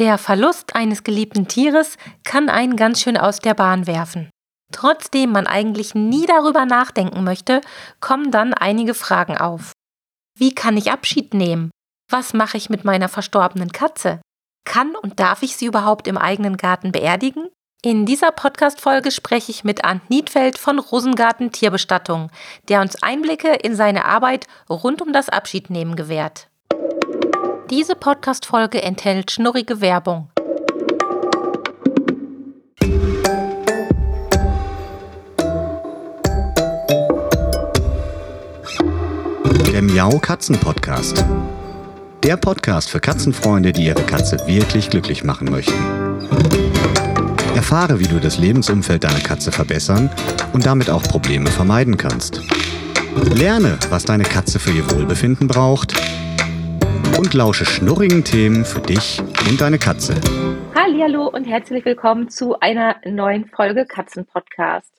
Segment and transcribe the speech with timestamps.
[0.00, 4.30] Der Verlust eines geliebten Tieres kann einen ganz schön aus der Bahn werfen.
[4.72, 7.60] Trotzdem man eigentlich nie darüber nachdenken möchte,
[8.00, 9.72] kommen dann einige Fragen auf.
[10.38, 11.70] Wie kann ich Abschied nehmen?
[12.10, 14.22] Was mache ich mit meiner verstorbenen Katze?
[14.64, 17.48] Kann und darf ich sie überhaupt im eigenen Garten beerdigen?
[17.82, 22.30] In dieser Podcast-Folge spreche ich mit Arndt Niedfeld von Rosengarten Tierbestattung,
[22.70, 26.49] der uns Einblicke in seine Arbeit rund um das Abschiednehmen gewährt.
[27.70, 30.28] Diese Podcast-Folge enthält schnurrige Werbung.
[39.68, 41.24] Der Miau Katzen Podcast.
[42.24, 45.72] Der Podcast für Katzenfreunde, die ihre Katze wirklich glücklich machen möchten.
[47.54, 50.10] Erfahre, wie du das Lebensumfeld deiner Katze verbessern
[50.52, 52.42] und damit auch Probleme vermeiden kannst.
[53.32, 55.94] Lerne, was deine Katze für ihr Wohlbefinden braucht
[57.20, 60.14] und lausche schnurrigen Themen für dich und deine Katze.
[60.74, 64.90] Hallo und herzlich willkommen zu einer neuen Folge Katzenpodcast.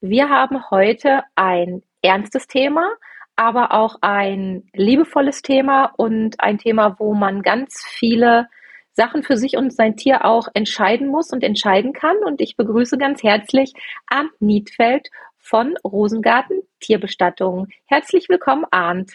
[0.00, 2.88] Wir haben heute ein ernstes Thema,
[3.36, 8.48] aber auch ein liebevolles Thema und ein Thema, wo man ganz viele
[8.94, 12.16] Sachen für sich und sein Tier auch entscheiden muss und entscheiden kann.
[12.24, 13.74] Und ich begrüße ganz herzlich
[14.06, 17.68] Arndt Niedfeld von Rosengarten Tierbestattung.
[17.84, 19.12] Herzlich willkommen, Arndt.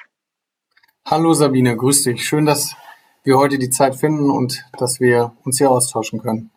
[1.05, 2.25] Hallo Sabine, grüß dich.
[2.25, 2.75] Schön, dass
[3.23, 6.51] wir heute die Zeit finden und dass wir uns hier austauschen können.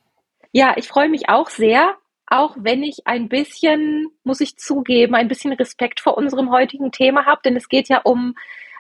[0.53, 1.95] Ja, ich freue mich auch sehr,
[2.27, 7.27] auch wenn ich ein bisschen, muss ich zugeben, ein bisschen Respekt vor unserem heutigen Thema
[7.27, 8.34] habe, denn es geht ja um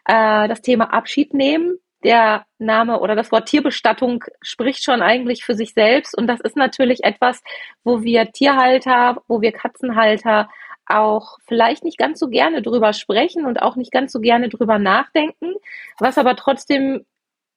[0.04, 1.78] äh, das Thema Abschied nehmen.
[2.04, 6.54] Der Name oder das Wort Tierbestattung spricht schon eigentlich für sich selbst und das ist
[6.54, 7.42] natürlich etwas,
[7.82, 10.50] wo wir Tierhalter, wo wir Katzenhalter
[10.86, 14.78] auch vielleicht nicht ganz so gerne drüber sprechen und auch nicht ganz so gerne drüber
[14.78, 15.54] nachdenken,
[15.98, 17.04] was aber trotzdem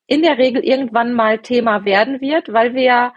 [0.08, 3.14] in der Regel irgendwann mal Thema werden wird, weil wir ja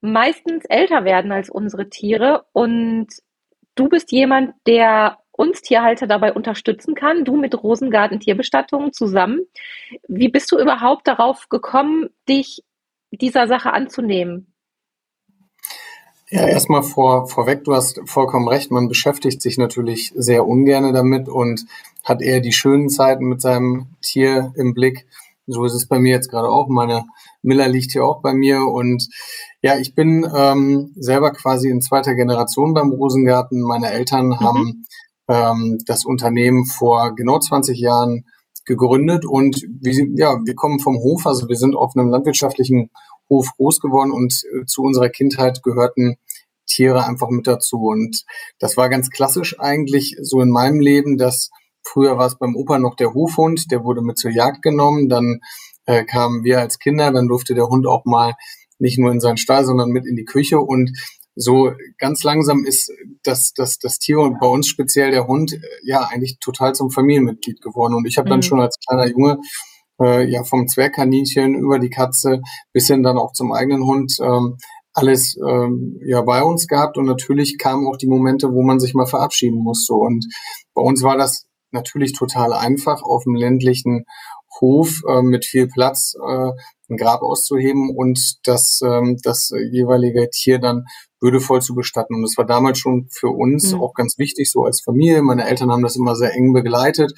[0.00, 3.08] meistens älter werden als unsere Tiere und
[3.74, 9.46] du bist jemand, der uns Tierhalter dabei unterstützen kann, du mit Rosengarten Tierbestattungen zusammen.
[10.06, 12.62] Wie bist du überhaupt darauf gekommen, dich
[13.10, 14.53] dieser Sache anzunehmen?
[16.30, 21.28] Ja, erstmal vor, vorweg, du hast vollkommen recht, man beschäftigt sich natürlich sehr ungern damit
[21.28, 21.66] und
[22.02, 25.06] hat eher die schönen Zeiten mit seinem Tier im Blick.
[25.46, 26.68] So ist es bei mir jetzt gerade auch.
[26.68, 27.04] Meine
[27.42, 29.08] Miller liegt hier auch bei mir und
[29.60, 33.60] ja, ich bin ähm, selber quasi in zweiter Generation beim Rosengarten.
[33.60, 34.40] Meine Eltern mhm.
[34.40, 34.86] haben
[35.28, 38.24] ähm, das Unternehmen vor genau 20 Jahren
[38.64, 42.88] gegründet und wir, ja, wir kommen vom Hof, also wir sind auf einem landwirtschaftlichen
[43.30, 46.16] Hof groß geworden und äh, zu unserer Kindheit gehörten
[46.66, 47.78] Tiere einfach mit dazu.
[47.78, 48.24] Und
[48.58, 51.50] das war ganz klassisch eigentlich so in meinem Leben, dass
[51.82, 55.40] früher war es beim Opa noch der Hofhund, der wurde mit zur Jagd genommen, dann
[55.86, 58.34] äh, kamen wir als Kinder, dann durfte der Hund auch mal
[58.78, 60.90] nicht nur in seinen Stall, sondern mit in die Küche und
[61.36, 62.92] so ganz langsam ist
[63.24, 66.90] das, das, das Tier und bei uns speziell der Hund äh, ja eigentlich total zum
[66.90, 67.94] Familienmitglied geworden.
[67.94, 68.42] Und ich habe dann mhm.
[68.42, 69.38] schon als kleiner Junge
[70.00, 72.40] äh, ja vom Zwergkaninchen über die Katze
[72.72, 74.56] bis hin dann auch zum eigenen Hund ähm,
[74.92, 76.96] alles ähm, ja bei uns gehabt.
[76.96, 79.94] Und natürlich kamen auch die Momente, wo man sich mal verabschieden musste.
[79.94, 80.26] Und
[80.72, 84.04] bei uns war das natürlich total einfach auf dem ländlichen
[84.60, 86.50] Hof äh, mit viel Platz äh,
[86.88, 90.84] ein Grab auszuheben und das ähm, das jeweilige Tier dann
[91.20, 93.80] würdevoll zu bestatten und das war damals schon für uns mhm.
[93.80, 95.22] auch ganz wichtig so als Familie.
[95.22, 97.12] Meine Eltern haben das immer sehr eng begleitet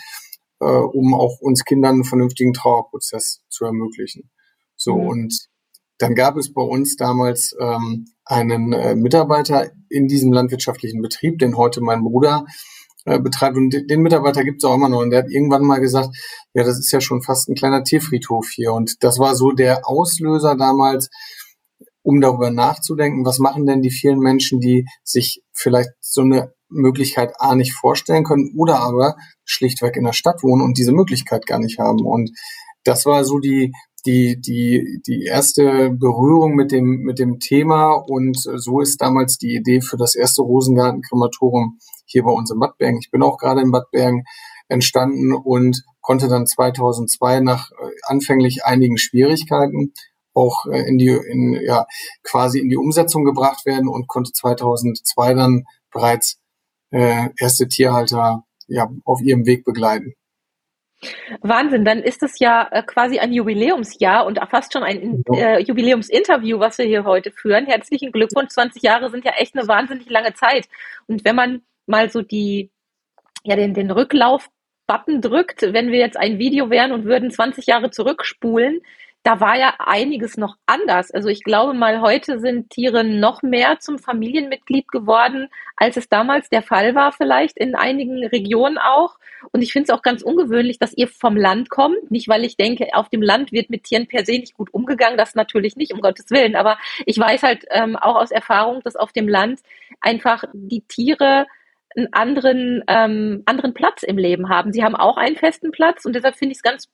[0.61, 4.31] äh, um auch uns Kindern einen vernünftigen Trauerprozess zu ermöglichen.
[4.77, 5.09] So mhm.
[5.09, 5.49] und
[5.99, 11.57] dann gab es bei uns damals ähm, einen äh, Mitarbeiter in diesem landwirtschaftlichen Betrieb, den
[11.57, 12.45] heute mein Bruder
[13.07, 13.57] äh, betreibt.
[13.57, 15.01] Und den Mitarbeiter gibt es auch immer noch.
[15.01, 16.11] Und der hat irgendwann mal gesagt,
[16.53, 18.73] ja, das ist ja schon fast ein kleiner Tierfriedhof hier.
[18.73, 21.09] Und das war so der Auslöser damals,
[22.03, 27.35] um darüber nachzudenken, was machen denn die vielen Menschen, die sich vielleicht so eine Möglichkeit
[27.39, 31.59] A nicht vorstellen können oder aber schlichtweg in der Stadt wohnen und diese Möglichkeit gar
[31.59, 32.05] nicht haben.
[32.05, 32.31] Und
[32.85, 33.73] das war so die,
[34.07, 39.55] die, die, die erste Berührung mit dem, mit dem Thema und so ist damals die
[39.55, 42.99] Idee für das erste Rosengarten-Krematorium hier bei uns in Bad Bergen.
[43.01, 44.25] Ich bin auch gerade in Bad Bergen
[44.69, 49.93] entstanden und konnte dann 2002 nach äh, anfänglich einigen Schwierigkeiten
[50.35, 51.87] auch äh, in die, in, ja,
[52.23, 56.39] quasi in die Umsetzung gebracht werden und konnte 2002 dann bereits
[56.91, 60.15] äh, erste Tierhalter ja, auf ihrem Weg begleiten.
[61.41, 66.59] Wahnsinn, dann ist es ja äh, quasi ein Jubiläumsjahr und fast schon ein äh, Jubiläumsinterview,
[66.59, 67.67] was wir hier heute führen.
[67.67, 70.69] Herzlichen Glückwunsch, 20 Jahre sind ja echt eine wahnsinnig lange Zeit.
[71.07, 72.71] Und wenn man mal so die,
[73.45, 77.91] ja, den, den Rücklauf-Button drückt, wenn wir jetzt ein Video wären und würden 20 Jahre
[77.91, 78.81] zurückspulen,
[79.27, 81.11] da war ja einiges noch anders.
[81.11, 86.49] Also ich glaube mal, heute sind Tiere noch mehr zum Familienmitglied geworden, als es damals
[86.49, 89.19] der Fall war, vielleicht in einigen Regionen auch.
[89.51, 92.09] Und ich finde es auch ganz ungewöhnlich, dass ihr vom Land kommt.
[92.09, 95.19] Nicht, weil ich denke, auf dem Land wird mit Tieren per se nicht gut umgegangen,
[95.19, 96.55] das natürlich nicht, um Gottes Willen.
[96.55, 99.59] Aber ich weiß halt ähm, auch aus Erfahrung, dass auf dem Land
[100.01, 101.47] einfach die Tiere
[101.97, 104.73] einen anderen, ähm, anderen Platz im Leben haben.
[104.73, 106.89] Sie haben auch einen festen Platz und deshalb finde ich es ganz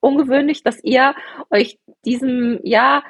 [0.00, 1.14] ungewöhnlich, dass ihr
[1.50, 3.02] euch diesem, ja,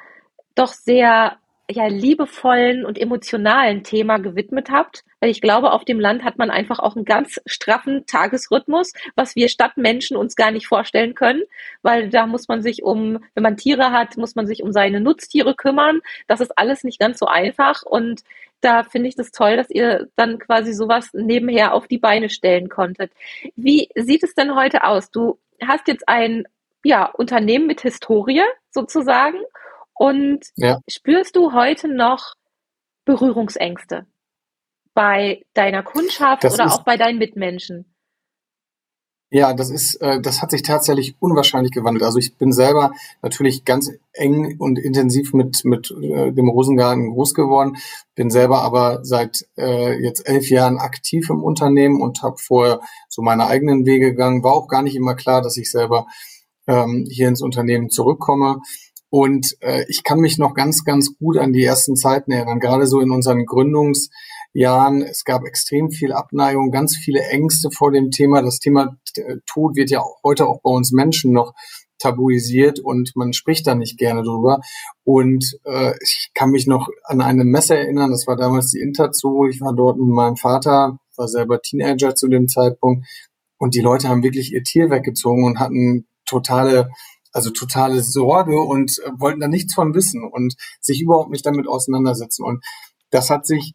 [0.54, 1.38] doch sehr
[1.68, 5.02] ja, liebevollen und emotionalen Thema gewidmet habt.
[5.20, 9.34] Weil ich glaube, auf dem Land hat man einfach auch einen ganz straffen Tagesrhythmus, was
[9.34, 11.42] wir Stadtmenschen uns gar nicht vorstellen können.
[11.82, 15.00] Weil da muss man sich um, wenn man Tiere hat, muss man sich um seine
[15.00, 16.00] Nutztiere kümmern.
[16.28, 17.82] Das ist alles nicht ganz so einfach.
[17.82, 18.22] Und
[18.60, 22.68] da finde ich das toll, dass ihr dann quasi sowas nebenher auf die Beine stellen
[22.68, 23.12] konntet.
[23.56, 25.10] Wie sieht es denn heute aus?
[25.10, 26.44] Du hast jetzt ein
[26.86, 29.38] ja, Unternehmen mit Historie sozusagen.
[29.94, 30.80] Und ja.
[30.88, 32.34] spürst du heute noch
[33.04, 34.06] Berührungsängste
[34.94, 37.92] bei deiner Kundschaft das oder auch bei deinen Mitmenschen?
[39.28, 42.04] Ja, das ist, äh, das hat sich tatsächlich unwahrscheinlich gewandelt.
[42.04, 42.92] Also ich bin selber
[43.22, 47.76] natürlich ganz eng und intensiv mit mit äh, dem Rosengarten groß geworden,
[48.14, 53.20] bin selber aber seit äh, jetzt elf Jahren aktiv im Unternehmen und habe vorher so
[53.20, 54.44] meine eigenen Wege gegangen.
[54.44, 56.06] War auch gar nicht immer klar, dass ich selber
[56.66, 58.60] ähm, hier ins Unternehmen zurückkomme.
[59.08, 62.86] Und äh, ich kann mich noch ganz, ganz gut an die ersten Zeiten erinnern, gerade
[62.86, 65.02] so in unseren Gründungsjahren.
[65.02, 68.42] Es gab extrem viel Abneigung, ganz viele Ängste vor dem Thema.
[68.42, 71.54] Das Thema äh, Tod wird ja heute auch bei uns Menschen noch
[71.98, 74.60] tabuisiert und man spricht da nicht gerne drüber.
[75.04, 79.46] Und äh, ich kann mich noch an eine Messe erinnern, das war damals die Interzoo.
[79.46, 83.06] Ich war dort mit meinem Vater, war selber Teenager zu dem Zeitpunkt.
[83.58, 86.90] Und die Leute haben wirklich ihr Tier weggezogen und hatten totale,
[87.32, 91.68] also totale Sorge und äh, wollten da nichts von wissen und sich überhaupt nicht damit
[91.68, 92.44] auseinandersetzen.
[92.44, 92.64] Und
[93.10, 93.74] das hat sich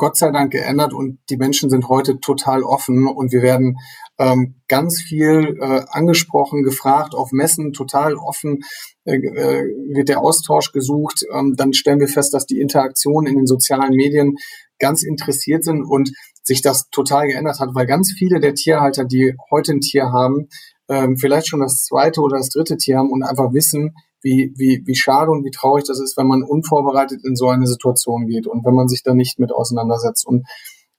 [0.00, 3.76] Gott sei Dank geändert und die Menschen sind heute total offen und wir werden
[4.18, 8.60] ähm, ganz viel äh, angesprochen, gefragt, auf Messen total offen
[9.04, 11.26] äh, äh, wird der Austausch gesucht.
[11.30, 14.36] Ähm, dann stellen wir fest, dass die Interaktionen in den sozialen Medien
[14.78, 19.34] ganz interessiert sind und sich das total geändert hat, weil ganz viele der Tierhalter, die
[19.50, 20.48] heute ein Tier haben,
[20.90, 24.82] ähm, vielleicht schon das zweite oder das dritte Tier haben und einfach wissen, wie, wie,
[24.84, 28.46] wie schade und wie traurig das ist, wenn man unvorbereitet in so eine Situation geht
[28.46, 30.26] und wenn man sich da nicht mit auseinandersetzt.
[30.26, 30.46] Und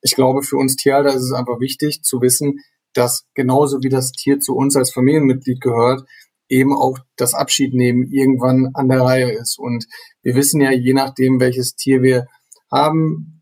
[0.01, 2.59] ich glaube, für uns Tierhalter ist es einfach wichtig zu wissen,
[2.93, 6.03] dass genauso wie das Tier zu uns als Familienmitglied gehört,
[6.49, 9.59] eben auch das Abschiednehmen irgendwann an der Reihe ist.
[9.59, 9.85] Und
[10.23, 12.27] wir wissen ja, je nachdem, welches Tier wir
[12.71, 13.40] haben,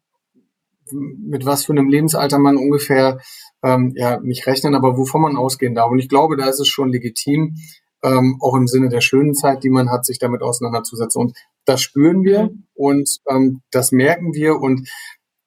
[0.91, 3.19] mit was für einem Lebensalter man ungefähr
[3.63, 5.91] ähm, ja nicht rechnen, aber wovon man ausgehen darf.
[5.91, 7.55] Und ich glaube, da ist es schon legitim,
[8.03, 11.21] ähm, auch im Sinne der schönen Zeit, die man hat, sich damit auseinanderzusetzen.
[11.21, 12.63] Und das spüren wir mhm.
[12.73, 14.55] und ähm, das merken wir.
[14.55, 14.89] Und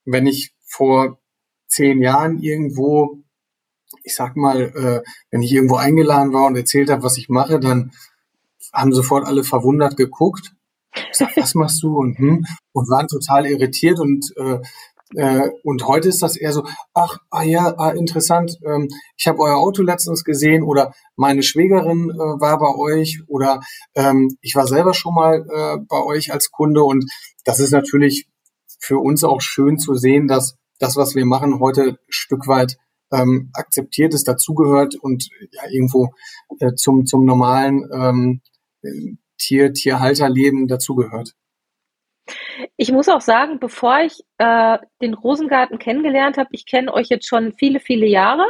[0.05, 1.19] wenn ich vor
[1.69, 3.23] zehn Jahren irgendwo,
[4.05, 7.59] ich sag mal, äh, wenn ich irgendwo eingeladen war und erzählt habe, was ich mache,
[7.59, 7.93] dann
[8.73, 10.55] haben sofort alle verwundert geguckt.
[10.95, 11.97] Ich sag, was machst du?
[11.97, 14.59] Und, hm, und waren total irritiert und äh,
[15.15, 16.65] äh, und heute ist das eher so,
[16.95, 22.11] ach, ah ja, ah, interessant, ähm, ich habe euer Auto letztens gesehen oder meine Schwägerin
[22.11, 23.61] äh, war bei euch oder
[23.95, 27.11] ähm, ich war selber schon mal äh, bei euch als Kunde und
[27.45, 28.29] das ist natürlich
[28.81, 32.79] für uns auch schön zu sehen, dass das, was wir machen, heute ein Stück weit
[33.13, 36.09] ähm, akzeptiert ist, dazugehört und ja irgendwo
[36.59, 38.41] äh, zum, zum normalen ähm,
[39.39, 41.35] Tier, Tierhalterleben dazugehört.
[42.77, 47.29] Ich muss auch sagen, bevor ich äh, den Rosengarten kennengelernt habe, ich kenne euch jetzt
[47.29, 48.47] schon viele, viele Jahre,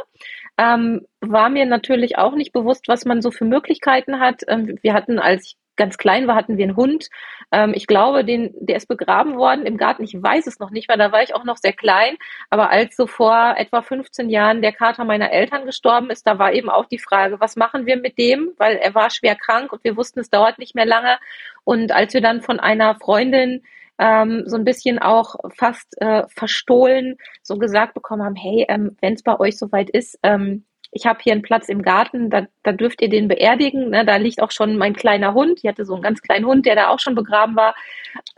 [0.59, 4.43] ähm, war mir natürlich auch nicht bewusst, was man so für Möglichkeiten hat.
[4.49, 7.09] Ähm, wir hatten, als ich ganz klein war, hatten wir einen Hund.
[7.51, 10.05] Ähm, ich glaube, den, der ist begraben worden im Garten.
[10.05, 12.17] Ich weiß es noch nicht, weil da war ich auch noch sehr klein.
[12.51, 16.53] Aber als so vor etwa 15 Jahren der Kater meiner Eltern gestorben ist, da war
[16.53, 18.53] eben auch die Frage, was machen wir mit dem?
[18.59, 21.19] Weil er war schwer krank und wir wussten, es dauert nicht mehr lange.
[21.65, 23.63] Und als wir dann von einer Freundin
[23.99, 29.15] ähm, so ein bisschen auch fast äh, verstohlen so gesagt bekommen haben, hey, ähm, wenn
[29.15, 32.73] es bei euch soweit ist, ähm, ich habe hier einen Platz im Garten, da, da
[32.73, 33.89] dürft ihr den beerdigen.
[33.89, 34.05] Ne?
[34.05, 35.61] Da liegt auch schon mein kleiner Hund.
[35.63, 37.75] Ich hatte so einen ganz kleinen Hund, der da auch schon begraben war.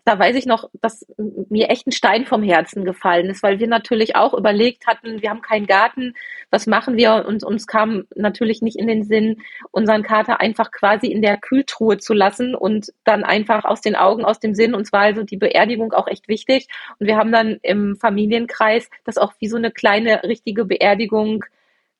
[0.04, 3.66] Da weiß ich noch, dass mir echt ein Stein vom Herzen gefallen ist, weil wir
[3.66, 6.14] natürlich auch überlegt hatten, wir haben keinen Garten,
[6.50, 7.24] was machen wir?
[7.26, 9.42] Und uns kam natürlich nicht in den Sinn,
[9.72, 14.24] unseren Kater einfach quasi in der Kühltruhe zu lassen und dann einfach aus den Augen,
[14.24, 14.76] aus dem Sinn.
[14.76, 16.68] Uns war also die Beerdigung auch echt wichtig.
[17.00, 21.44] Und wir haben dann im Familienkreis das auch wie so eine kleine richtige Beerdigung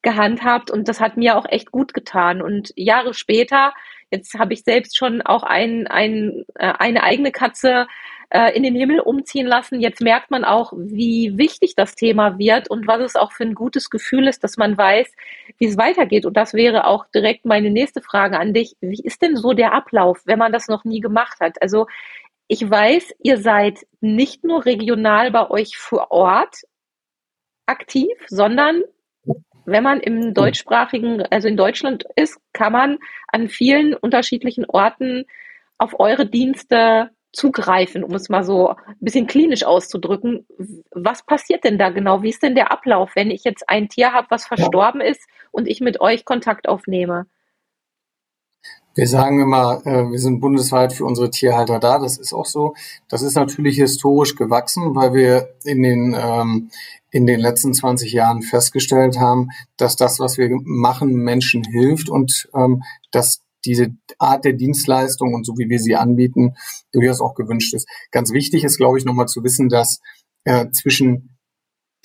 [0.04, 2.40] gehandhabt und das hat mir auch echt gut getan.
[2.40, 3.72] Und Jahre später,
[4.14, 7.88] Jetzt habe ich selbst schon auch ein, ein, äh, eine eigene Katze
[8.30, 9.80] äh, in den Himmel umziehen lassen.
[9.80, 13.56] Jetzt merkt man auch, wie wichtig das Thema wird und was es auch für ein
[13.56, 15.12] gutes Gefühl ist, dass man weiß,
[15.58, 16.26] wie es weitergeht.
[16.26, 18.76] Und das wäre auch direkt meine nächste Frage an dich.
[18.80, 21.60] Wie ist denn so der Ablauf, wenn man das noch nie gemacht hat?
[21.60, 21.88] Also
[22.46, 26.62] ich weiß, ihr seid nicht nur regional bei euch vor Ort
[27.66, 28.82] aktiv, sondern
[29.66, 35.24] wenn man im deutschsprachigen, also in Deutschland ist, kann man an vielen unterschiedlichen Orten
[35.78, 40.46] auf eure Dienste zugreifen, um es mal so ein bisschen klinisch auszudrücken.
[40.92, 42.22] Was passiert denn da genau?
[42.22, 45.66] Wie ist denn der Ablauf, wenn ich jetzt ein Tier habe, was verstorben ist und
[45.66, 47.26] ich mit euch Kontakt aufnehme?
[48.94, 51.98] Wir sagen immer, äh, wir sind bundesweit für unsere Tierhalter da.
[51.98, 52.74] Das ist auch so.
[53.08, 56.70] Das ist natürlich historisch gewachsen, weil wir in den, ähm,
[57.10, 62.48] in den letzten 20 Jahren festgestellt haben, dass das, was wir machen, Menschen hilft und
[62.54, 66.54] ähm, dass diese Art der Dienstleistung und so wie wir sie anbieten,
[66.92, 67.88] durchaus auch gewünscht ist.
[68.10, 70.00] Ganz wichtig ist, glaube ich, nochmal zu wissen, dass
[70.44, 71.33] äh, zwischen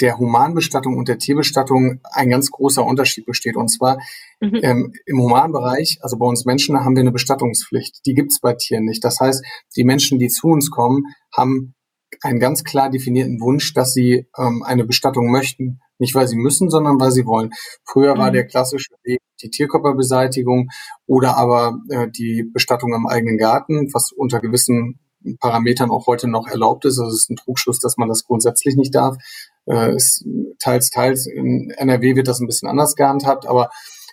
[0.01, 3.55] der Humanbestattung und der Tierbestattung ein ganz großer Unterschied besteht.
[3.55, 3.99] Und zwar
[4.39, 4.59] mhm.
[4.61, 8.05] ähm, im Humanbereich, also bei uns Menschen, haben wir eine Bestattungspflicht.
[8.05, 9.03] Die gibt es bei Tieren nicht.
[9.03, 9.43] Das heißt,
[9.75, 11.03] die Menschen, die zu uns kommen,
[11.35, 11.75] haben
[12.21, 15.79] einen ganz klar definierten Wunsch, dass sie ähm, eine Bestattung möchten.
[15.99, 17.51] Nicht, weil sie müssen, sondern weil sie wollen.
[17.83, 18.19] Früher mhm.
[18.19, 20.69] war der klassische Weg die Tierkörperbeseitigung
[21.05, 24.99] oder aber äh, die Bestattung im eigenen Garten, was unter gewissen
[25.39, 26.99] Parametern auch heute noch erlaubt ist.
[26.99, 29.17] Also es ist ein Trugschluss, dass man das grundsätzlich nicht darf.
[29.65, 30.25] Äh, ist
[30.59, 31.27] teils, teils.
[31.27, 33.69] In NRW wird das ein bisschen anders gehandhabt, aber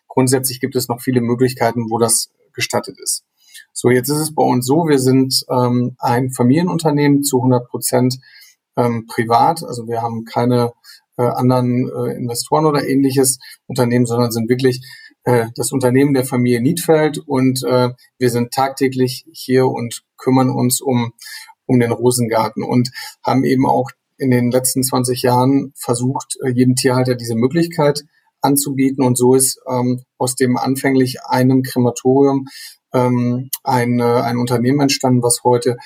[0.09, 3.25] grundsätzlich gibt es noch viele Möglichkeiten, wo das gestattet ist.
[3.73, 8.19] So, jetzt ist es bei uns so, wir sind ähm, ein Familienunternehmen zu 100 Prozent
[8.77, 9.63] ähm, privat.
[9.63, 10.73] Also wir haben keine
[11.19, 14.83] äh, anderen äh, Investoren oder ähnliches Unternehmen, sondern sind wirklich
[15.25, 20.81] äh, das Unternehmen der Familie Niedfeld und äh, wir sind tagtäglich hier und kümmern uns
[20.81, 21.13] um,
[21.67, 22.91] um den Rosengarten und
[23.25, 28.05] haben eben auch in den letzten 20 Jahren versucht, äh, jedem Tierhalter diese Möglichkeit
[28.41, 29.05] anzubieten.
[29.05, 32.47] Und so ist ähm, aus dem anfänglich einem Krematorium
[32.93, 35.77] ähm, ein, äh, ein Unternehmen entstanden, was heute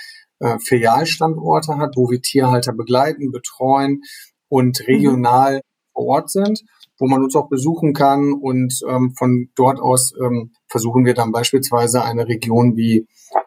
[0.41, 4.03] äh, Filialstandorte hat, wo wir Tierhalter begleiten, betreuen
[4.49, 4.87] und mhm.
[4.87, 5.61] regional mhm.
[5.93, 6.63] vor Ort sind,
[6.99, 8.33] wo man uns auch besuchen kann.
[8.33, 13.07] Und ähm, von dort aus ähm, versuchen wir dann beispielsweise eine Region wie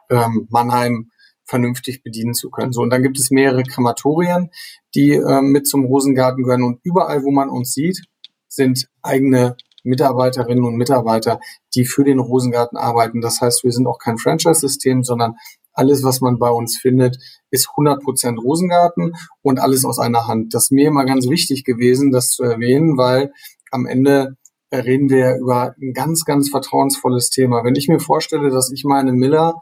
[0.10, 1.10] ähm, Mannheim
[1.46, 2.74] vernünftig bedienen zu können.
[2.74, 4.50] So, und dann gibt es mehrere Krematorien,
[4.96, 6.64] die äh, mit zum Rosengarten gehören.
[6.64, 8.04] Und überall, wo man uns sieht,
[8.48, 11.40] sind eigene Mitarbeiterinnen und Mitarbeiter,
[11.76, 13.22] die für den Rosengarten arbeiten.
[13.22, 15.36] Das heißt, wir sind auch kein Franchise-System, sondern
[15.74, 17.18] alles, was man bei uns findet,
[17.50, 20.54] ist 100% Rosengarten und alles aus einer Hand.
[20.54, 23.34] Das ist mir immer ganz wichtig gewesen, das zu erwähnen, weil
[23.72, 24.38] am Ende
[24.72, 27.64] reden wir über ein ganz, ganz vertrauensvolles Thema.
[27.64, 29.56] Wenn ich mir vorstelle, dass ich meine Miller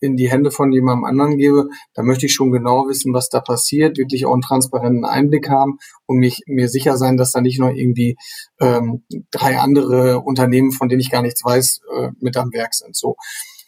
[0.00, 3.40] in die Hände von jemandem anderen gebe, da möchte ich schon genau wissen, was da
[3.40, 7.58] passiert, wirklich auch einen transparenten Einblick haben und mich mir sicher sein, dass da nicht
[7.58, 8.16] noch irgendwie
[8.60, 12.96] ähm, drei andere Unternehmen, von denen ich gar nichts weiß, äh, mit am Werk sind.
[12.96, 13.16] So.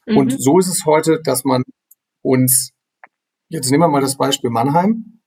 [0.06, 0.16] Mhm.
[0.16, 1.62] Und so ist es heute, dass man
[2.22, 2.72] uns,
[3.48, 5.20] jetzt nehmen wir mal das Beispiel Mannheim.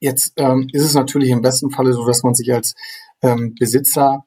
[0.00, 2.74] Jetzt ähm, ist es natürlich im besten Falle so, dass man sich als
[3.22, 4.24] ähm, Besitzer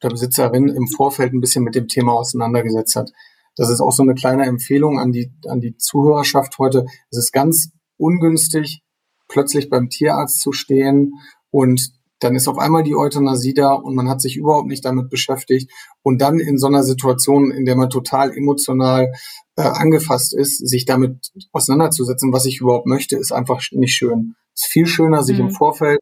[0.00, 3.10] oder Besitzerin im Vorfeld ein bisschen mit dem Thema auseinandergesetzt hat.
[3.58, 6.86] Das ist auch so eine kleine Empfehlung an die, an die Zuhörerschaft heute.
[7.10, 8.82] Es ist ganz ungünstig,
[9.28, 11.14] plötzlich beim Tierarzt zu stehen
[11.50, 15.10] und dann ist auf einmal die Euthanasie da und man hat sich überhaupt nicht damit
[15.10, 15.70] beschäftigt
[16.02, 19.12] und dann in so einer Situation, in der man total emotional
[19.56, 24.34] äh, angefasst ist, sich damit auseinanderzusetzen, was ich überhaupt möchte, ist einfach nicht schön.
[24.54, 25.48] Es ist viel schöner, sich mhm.
[25.48, 26.00] im Vorfeld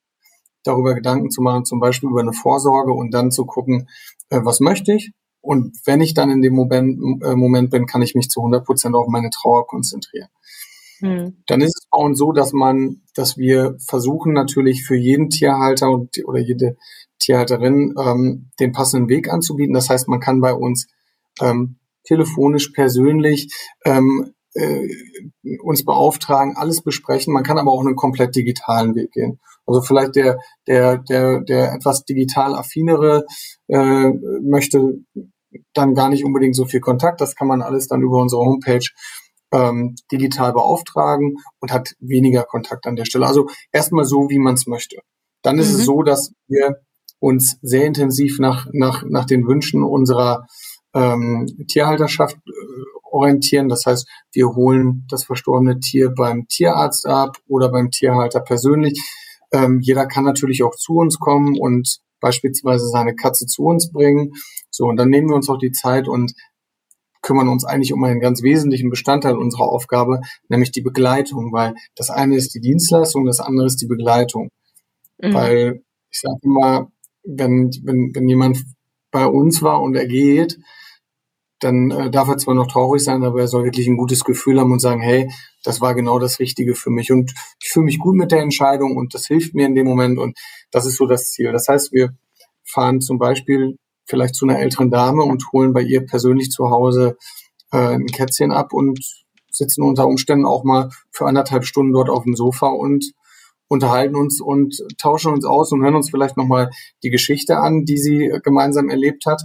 [0.62, 3.88] darüber Gedanken zu machen, zum Beispiel über eine Vorsorge und dann zu gucken,
[4.30, 5.12] äh, was möchte ich,
[5.46, 8.64] und wenn ich dann in dem Moment, äh, Moment bin, kann ich mich zu 100
[8.64, 10.28] Prozent auf meine Trauer konzentrieren.
[10.98, 11.36] Hm.
[11.46, 15.88] Dann ist es bei uns so, dass man, dass wir versuchen natürlich für jeden Tierhalter
[15.90, 16.76] und, oder jede
[17.20, 19.74] Tierhalterin ähm, den passenden Weg anzubieten.
[19.74, 20.88] Das heißt, man kann bei uns
[21.40, 23.52] ähm, telefonisch, persönlich
[23.84, 24.88] ähm, äh,
[25.62, 27.32] uns beauftragen, alles besprechen.
[27.32, 29.38] Man kann aber auch einen komplett digitalen Weg gehen.
[29.66, 33.26] Also vielleicht der, der, der, der etwas digital affinere
[33.68, 34.10] äh,
[34.42, 35.00] möchte
[35.74, 37.20] dann gar nicht unbedingt so viel Kontakt.
[37.20, 38.86] Das kann man alles dann über unsere Homepage
[39.52, 43.26] ähm, digital beauftragen und hat weniger Kontakt an der Stelle.
[43.26, 44.98] Also erstmal so, wie man es möchte.
[45.42, 45.78] Dann ist mhm.
[45.78, 46.76] es so, dass wir
[47.18, 50.46] uns sehr intensiv nach, nach, nach den Wünschen unserer
[50.94, 52.50] ähm, Tierhalterschaft äh,
[53.10, 53.68] orientieren.
[53.68, 59.00] Das heißt, wir holen das verstorbene Tier beim Tierarzt ab oder beim Tierhalter persönlich.
[59.52, 64.32] Ähm, jeder kann natürlich auch zu uns kommen und beispielsweise seine Katze zu uns bringen.
[64.70, 66.32] So, und dann nehmen wir uns auch die Zeit und
[67.22, 72.10] kümmern uns eigentlich um einen ganz wesentlichen Bestandteil unserer Aufgabe, nämlich die Begleitung, weil das
[72.10, 74.50] eine ist die Dienstleistung, das andere ist die Begleitung.
[75.18, 75.34] Mhm.
[75.34, 76.90] Weil ich sage immer,
[77.22, 78.64] wenn, wenn, wenn jemand
[79.12, 80.58] bei uns war und er geht,
[81.60, 84.60] dann äh, darf er zwar noch traurig sein, aber er soll wirklich ein gutes Gefühl
[84.60, 85.30] haben und sagen, hey,
[85.64, 87.32] das war genau das Richtige für mich und
[87.62, 90.38] ich fühle mich gut mit der Entscheidung und das hilft mir in dem Moment und
[90.70, 91.52] das ist so das Ziel.
[91.52, 92.14] Das heißt, wir
[92.64, 97.16] fahren zum Beispiel vielleicht zu einer älteren Dame und holen bei ihr persönlich zu Hause
[97.72, 99.00] äh, ein Kätzchen ab und
[99.50, 103.12] sitzen unter Umständen auch mal für anderthalb Stunden dort auf dem Sofa und
[103.68, 106.70] unterhalten uns und tauschen uns aus und hören uns vielleicht nochmal
[107.02, 109.42] die Geschichte an, die sie gemeinsam erlebt hat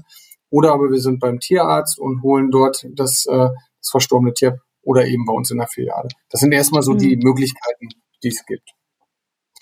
[0.51, 5.07] oder aber wir sind beim Tierarzt und holen dort das, äh, das verstorbene Tier oder
[5.07, 6.09] eben bei uns in der Filiale.
[6.29, 6.97] Das sind erstmal so mhm.
[6.99, 7.87] die Möglichkeiten,
[8.21, 8.69] die es gibt.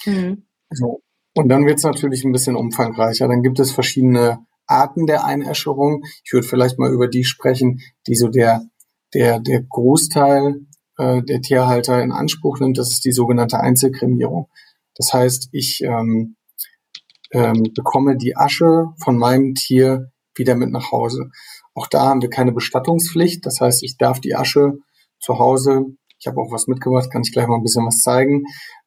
[0.05, 0.43] Mhm.
[0.72, 1.01] So.
[1.36, 3.27] Und dann wird es natürlich ein bisschen umfangreicher.
[3.27, 6.03] Dann gibt es verschiedene Arten der Einäscherung.
[6.25, 8.63] Ich würde vielleicht mal über die sprechen, die so der,
[9.13, 10.62] der, der Großteil
[10.98, 12.77] äh, der Tierhalter in Anspruch nimmt.
[12.77, 14.50] Das ist die sogenannte Einzelkremierung.
[14.96, 16.36] Das heißt, ich ähm,
[17.31, 21.29] ähm, bekomme die Asche von meinem Tier wieder mit nach Hause.
[21.75, 23.46] Auch da haben wir keine Bestattungspflicht.
[23.46, 24.74] Das heißt, ich darf die Asche
[25.19, 25.86] zu Hause,
[26.19, 28.43] ich habe auch was mitgebracht, kann ich gleich mal ein bisschen was zeigen,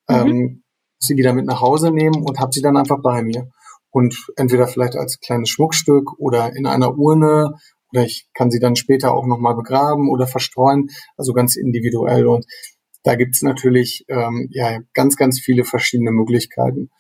[0.09, 0.17] mhm.
[0.17, 0.63] ähm,
[0.99, 3.49] sie wieder mit nach Hause nehmen und habe sie dann einfach bei mir.
[3.91, 7.53] Und entweder vielleicht als kleines Schmuckstück oder in einer Urne
[7.93, 12.27] oder ich kann sie dann später auch nochmal begraben oder verstreuen, also ganz individuell.
[12.27, 12.47] Und
[13.03, 16.91] da gibt's natürlich ähm, ja ganz, ganz viele verschiedene Möglichkeiten,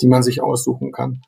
[0.00, 1.22] die man sich aussuchen kann.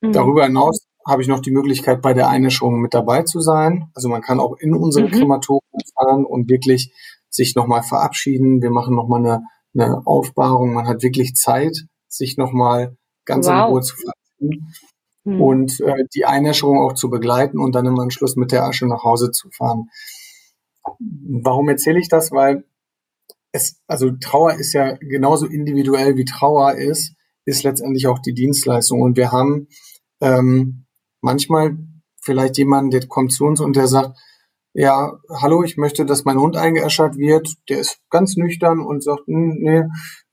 [0.00, 0.12] Mhm.
[0.12, 3.90] Darüber hinaus habe ich noch die Möglichkeit, bei der Einäscherung mit dabei zu sein.
[3.94, 5.12] Also man kann auch in unsere mhm.
[5.12, 6.92] Krematorien fahren und wirklich
[7.28, 8.62] sich nochmal verabschieden.
[8.62, 9.42] Wir machen nochmal eine,
[9.74, 10.74] eine Aufbahrung.
[10.74, 13.54] Man hat wirklich Zeit, sich nochmal ganz wow.
[13.54, 14.74] in Ruhe zu verabschieden
[15.24, 15.40] mhm.
[15.40, 19.04] und äh, die Einäscherung auch zu begleiten und dann im Anschluss mit der Asche nach
[19.04, 19.88] Hause zu fahren.
[20.98, 22.32] Warum erzähle ich das?
[22.32, 22.64] Weil
[23.52, 29.00] es, also Trauer ist ja genauso individuell wie Trauer ist, ist letztendlich auch die Dienstleistung.
[29.00, 29.68] Und wir haben
[30.20, 30.86] ähm,
[31.22, 31.78] manchmal
[32.20, 34.18] vielleicht jemand, der kommt zu uns und der sagt,
[34.74, 37.48] ja, hallo, ich möchte, dass mein Hund eingeäschert wird.
[37.68, 39.82] Der ist ganz nüchtern und sagt, hm, nee,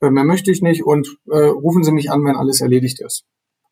[0.02, 3.26] mehr möchte ich nicht und äh, rufen Sie mich an, wenn alles erledigt ist.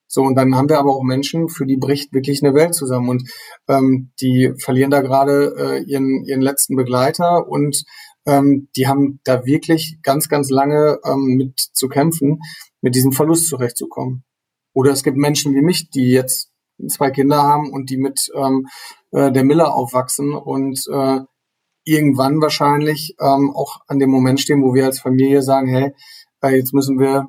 [0.10, 3.10] So, und dann haben wir aber auch Menschen, für die bricht wirklich eine Welt zusammen
[3.10, 3.30] und
[3.68, 7.84] ähm, die verlieren da gerade äh, ihren, ihren letzten Begleiter und
[8.26, 12.40] ähm, die haben da wirklich ganz, ganz lange ähm, mit zu kämpfen,
[12.82, 14.24] mit diesem Verlust zurechtzukommen.
[14.74, 16.47] Oder es gibt Menschen wie mich, die jetzt
[16.88, 18.68] zwei Kinder haben und die mit ähm,
[19.12, 21.20] äh, der Miller aufwachsen und äh,
[21.84, 25.94] irgendwann wahrscheinlich ähm, auch an dem Moment stehen, wo wir als Familie sagen, hey,
[26.42, 27.28] äh, jetzt müssen wir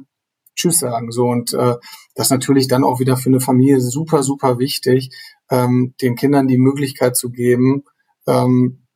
[0.56, 1.12] Tschüss sagen.
[1.12, 1.76] So und äh,
[2.14, 5.10] das ist natürlich dann auch wieder für eine Familie super, super wichtig,
[5.50, 7.84] ähm, den Kindern die Möglichkeit zu geben,
[8.26, 8.87] ähm,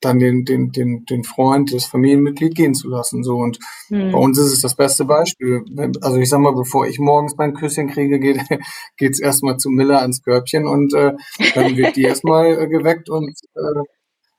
[0.00, 3.24] dann den, den, den, den Freund, das Familienmitglied gehen zu lassen.
[3.24, 4.12] So und hm.
[4.12, 5.64] bei uns ist es das beste Beispiel.
[6.00, 8.38] Also ich sag mal, bevor ich morgens mein Küsschen kriege, geht
[8.96, 11.14] geht's erstmal zu Miller ans Körbchen und äh,
[11.54, 13.82] dann wird die erstmal äh, geweckt und äh,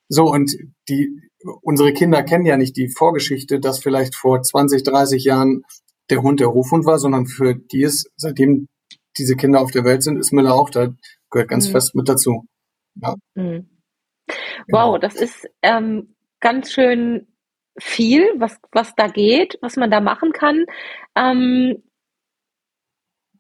[0.10, 0.56] so und
[0.90, 1.22] die
[1.62, 5.64] unsere Kinder kennen ja nicht die Vorgeschichte, dass vielleicht vor 20, 30 Jahren
[6.10, 8.68] der Hund der Rufhund war, sondern für die ist, seitdem
[9.18, 10.94] diese Kinder auf der Welt sind, ist Miller auch da,
[11.30, 11.74] gehört ganz hm.
[11.74, 12.46] fest mit dazu.
[12.96, 13.16] Ja.
[13.36, 13.77] Hm.
[14.68, 14.98] Wow, genau.
[14.98, 17.28] das ist ähm, ganz schön
[17.80, 20.66] viel, was, was da geht, was man da machen kann.
[21.16, 21.84] Ähm,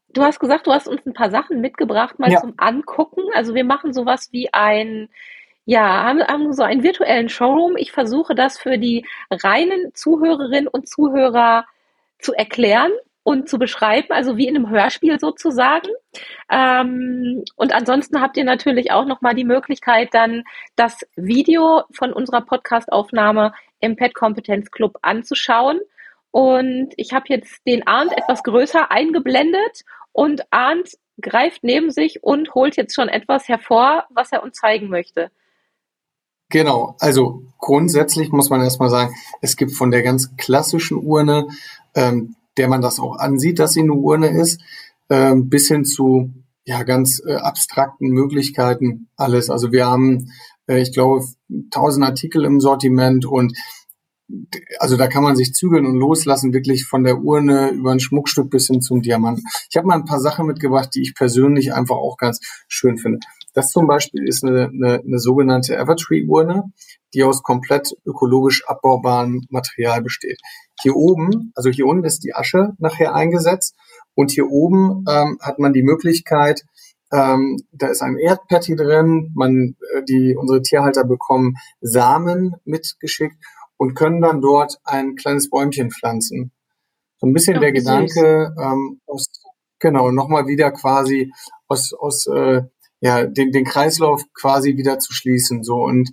[0.10, 2.40] du hast gesagt, du hast uns ein paar Sachen mitgebracht, mal ja.
[2.40, 3.24] zum Angucken.
[3.34, 5.10] Also wir machen sowas wie ein,
[5.66, 7.78] ja, haben, haben so einen virtuellen Showroom.
[7.78, 11.66] Ich versuche das für die reinen Zuhörerinnen und Zuhörer
[12.20, 12.92] zu erklären
[13.28, 15.90] und zu beschreiben, also wie in einem Hörspiel sozusagen.
[16.50, 20.46] Ähm, und ansonsten habt ihr natürlich auch nochmal die Möglichkeit, dann
[20.78, 25.82] das Video von unserer Podcastaufnahme im Pet Kompetenz Club anzuschauen.
[26.32, 32.56] Und ich habe jetzt den Arndt etwas größer eingeblendet und Arndt greift neben sich und
[32.56, 35.32] holt jetzt schon etwas hervor, was er uns zeigen möchte.
[36.48, 41.50] Genau, also grundsätzlich muss man erstmal sagen, es gibt von der ganz klassischen Urne
[41.94, 44.62] ähm, der man das auch ansieht, dass sie eine Urne ist,
[45.10, 46.34] äh, bis hin zu
[46.66, 49.50] ja ganz äh, abstrakten Möglichkeiten alles.
[49.50, 50.32] Also wir haben,
[50.68, 51.24] äh, ich glaube,
[51.72, 53.58] tausend Artikel im Sortiment und
[54.80, 58.50] also da kann man sich zügeln und loslassen, wirklich von der Urne über ein Schmuckstück
[58.50, 59.44] bis hin zum Diamanten.
[59.70, 63.20] Ich habe mal ein paar Sachen mitgebracht, die ich persönlich einfach auch ganz schön finde.
[63.54, 66.66] Das zum Beispiel ist eine, eine, eine sogenannte Evertree-Urne,
[67.14, 70.40] die aus komplett ökologisch abbaubarem Material besteht.
[70.82, 73.76] Hier oben, also hier unten ist die Asche nachher eingesetzt
[74.16, 76.64] und hier oben ähm, hat man die Möglichkeit,
[77.10, 79.32] Ähm, da ist ein Erdpatty drin.
[79.34, 83.38] Man, äh, die, unsere Tierhalter bekommen Samen mitgeschickt
[83.78, 86.52] und können dann dort ein kleines Bäumchen pflanzen.
[87.20, 89.28] So ein bisschen Ach, der Gedanke, ähm, aus,
[89.80, 91.32] genau, nochmal wieder quasi
[91.70, 92.64] aus, aus äh,
[93.00, 95.64] ja, den, den Kreislauf quasi wieder zu schließen.
[95.64, 96.10] So und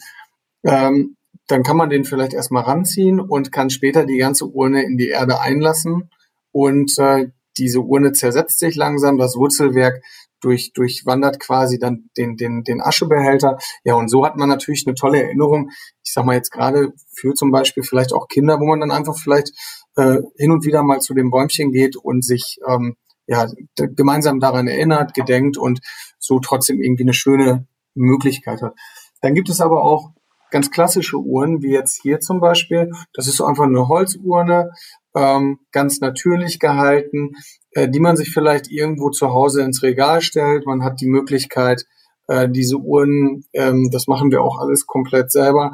[0.64, 4.96] ähm, dann kann man den vielleicht erstmal ranziehen und kann später die ganze Urne in
[4.96, 6.11] die Erde einlassen
[6.53, 10.03] und äh, diese Urne zersetzt sich langsam, das Wurzelwerk
[10.40, 13.59] durch, durchwandert quasi dann den, den, den Aschebehälter.
[13.85, 15.70] Ja, und so hat man natürlich eine tolle Erinnerung.
[16.05, 19.16] Ich sag mal jetzt gerade für zum Beispiel vielleicht auch Kinder, wo man dann einfach
[19.16, 19.53] vielleicht
[19.96, 22.96] äh, hin und wieder mal zu dem Bäumchen geht und sich ähm,
[23.27, 25.81] ja gemeinsam daran erinnert, gedenkt und
[26.18, 28.74] so trotzdem irgendwie eine schöne Möglichkeit hat.
[29.22, 30.11] Dann gibt es aber auch
[30.50, 32.90] ganz klassische Uhren, wie jetzt hier zum Beispiel.
[33.12, 34.70] Das ist so einfach eine Holzurne,
[35.14, 37.33] ähm, ganz natürlich gehalten,
[37.72, 40.66] äh, die man sich vielleicht irgendwo zu Hause ins Regal stellt.
[40.66, 41.85] Man hat die Möglichkeit,
[42.28, 45.72] äh, diese Uhren, ähm, das machen wir auch alles komplett selber,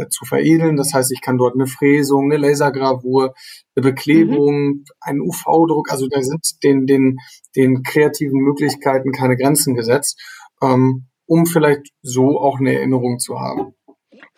[0.00, 0.76] äh, zu veredeln.
[0.76, 3.34] Das heißt, ich kann dort eine Fräsung, eine Lasergravur,
[3.74, 4.84] eine Beklebung, mhm.
[5.00, 7.18] einen UV-Druck, also da sind den, den,
[7.56, 10.20] den kreativen Möglichkeiten keine Grenzen gesetzt,
[10.62, 13.74] ähm, um vielleicht so auch eine Erinnerung zu haben.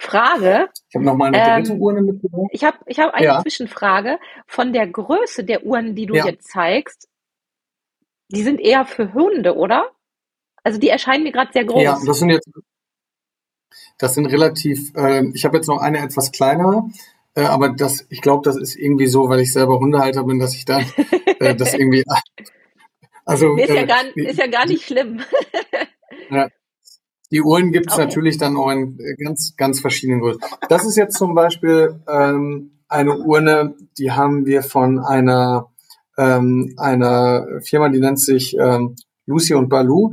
[0.03, 0.69] Frage.
[0.89, 2.51] Ich habe noch mal eine dritte ähm, Urne mitgebracht.
[2.51, 3.41] Ich habe ich hab eine ja.
[3.41, 4.19] Zwischenfrage.
[4.49, 6.27] Von der Größe der Uhren, die du ja.
[6.27, 7.09] jetzt zeigst,
[8.29, 9.91] die sind eher für Hunde, oder?
[10.65, 11.83] Also die erscheinen mir gerade sehr groß.
[11.83, 12.51] Ja, das sind jetzt,
[13.99, 16.83] das sind relativ, äh, ich habe jetzt noch eine etwas kleinere,
[17.35, 20.55] äh, aber das, ich glaube, das ist irgendwie so, weil ich selber Hundehalter bin, dass
[20.55, 20.81] ich da
[21.39, 22.05] äh, das irgendwie,
[23.25, 23.57] also.
[23.57, 25.23] Ist ja, äh, gar, ist ja gar nicht schlimm.
[26.31, 26.49] ja,
[27.33, 28.05] die Uhren gibt es okay.
[28.05, 30.43] natürlich dann auch in ganz, ganz verschiedenen Größen.
[30.69, 35.71] Das ist jetzt zum Beispiel ähm, eine Urne, die haben wir von einer,
[36.19, 40.13] ähm, einer Firma, die nennt sich ähm, Lucy und Baloo.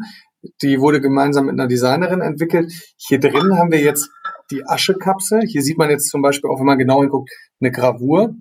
[0.61, 2.71] Die wurde gemeinsam mit einer Designerin entwickelt.
[2.95, 4.09] Hier drin haben wir jetzt
[4.49, 5.41] die Aschekapsel.
[5.41, 7.29] Hier sieht man jetzt zum Beispiel auch, wenn man genau hinguckt,
[7.59, 8.33] eine Gravur.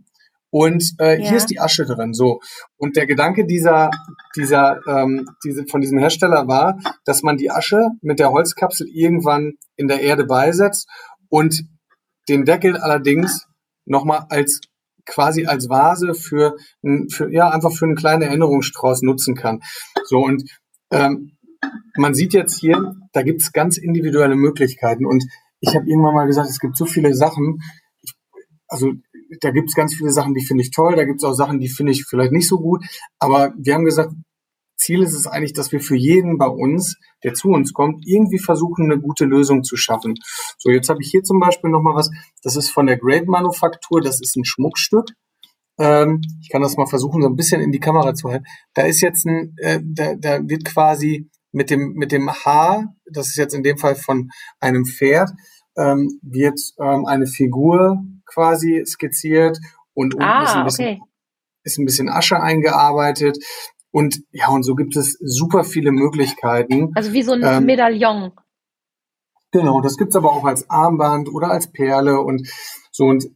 [0.50, 1.28] Und äh, ja.
[1.28, 2.14] hier ist die Asche drin.
[2.14, 2.40] So.
[2.76, 3.90] Und der Gedanke dieser,
[4.36, 9.54] dieser, ähm, diese, von diesem Hersteller war, dass man die Asche mit der Holzkapsel irgendwann
[9.76, 10.88] in der Erde beisetzt
[11.28, 11.64] und
[12.28, 13.46] den Deckel allerdings
[13.84, 14.60] nochmal als
[15.06, 16.56] quasi als Vase für,
[17.10, 19.60] für ja einfach für einen kleinen Erinnerungsstrauß nutzen kann.
[20.04, 20.44] So und
[20.90, 21.38] ähm,
[21.96, 25.24] man sieht jetzt hier, da gibt es ganz individuelle Möglichkeiten und
[25.60, 27.58] ich habe irgendwann mal gesagt, es gibt so viele Sachen.
[28.68, 28.92] Also
[29.40, 31.60] da gibt es ganz viele Sachen, die finde ich toll, da gibt es auch Sachen,
[31.60, 32.84] die finde ich vielleicht nicht so gut.
[33.18, 34.12] Aber wir haben gesagt,
[34.78, 38.38] Ziel ist es eigentlich, dass wir für jeden bei uns, der zu uns kommt, irgendwie
[38.38, 40.14] versuchen, eine gute Lösung zu schaffen.
[40.56, 42.10] So, jetzt habe ich hier zum Beispiel nochmal was,
[42.42, 45.10] das ist von der Great Manufaktur, das ist ein Schmuckstück.
[45.78, 48.44] Ähm, ich kann das mal versuchen, so ein bisschen in die Kamera zu halten.
[48.74, 53.28] Da ist jetzt ein, äh, da, da wird quasi mit dem, mit dem Haar, das
[53.28, 55.30] ist jetzt in dem Fall von einem Pferd,
[55.76, 59.58] ähm, wird ähm, eine Figur quasi skizziert
[59.94, 61.00] und unten ah, ist, ein bisschen, okay.
[61.64, 63.38] ist ein bisschen Asche eingearbeitet.
[63.90, 66.92] Und ja, und so gibt es super viele Möglichkeiten.
[66.94, 68.32] Also wie so ein ähm, Medaillon.
[69.50, 72.46] Genau, das gibt's aber auch als Armband oder als Perle und
[72.92, 73.06] so.
[73.06, 73.30] Und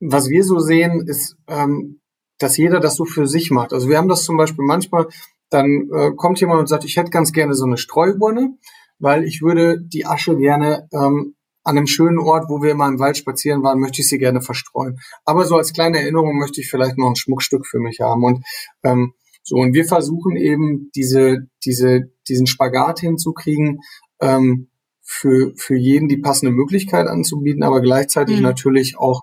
[0.00, 2.00] was wir so sehen, ist, ähm,
[2.38, 3.72] dass jeder das so für sich macht.
[3.72, 5.08] Also wir haben das zum Beispiel manchmal,
[5.50, 8.56] dann äh, kommt jemand und sagt, ich hätte ganz gerne so eine Streuurne,
[8.98, 11.34] weil ich würde die Asche gerne ähm,
[11.68, 14.40] an einem schönen Ort, wo wir mal im Wald spazieren waren, möchte ich sie gerne
[14.40, 14.98] verstreuen.
[15.26, 18.24] Aber so als kleine Erinnerung möchte ich vielleicht noch ein Schmuckstück für mich haben.
[18.24, 18.44] Und
[18.82, 23.80] ähm, so, und wir versuchen eben diese, diese, diesen Spagat hinzukriegen,
[24.20, 24.68] ähm,
[25.02, 28.42] für, für jeden die passende Möglichkeit anzubieten, aber gleichzeitig mhm.
[28.42, 29.22] natürlich auch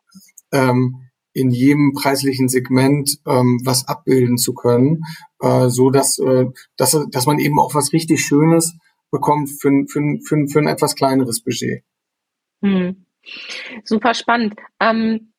[0.51, 0.97] ähm,
[1.33, 5.01] in jedem preislichen Segment ähm, was abbilden zu können,
[5.41, 6.45] äh, so dass, äh,
[6.77, 8.75] dass, dass man eben auch was richtig Schönes
[9.11, 11.83] bekommt für, für, für, für ein etwas kleineres Budget.
[12.65, 13.05] Hm.
[13.83, 14.55] Super spannend.
[14.79, 15.33] Ähm,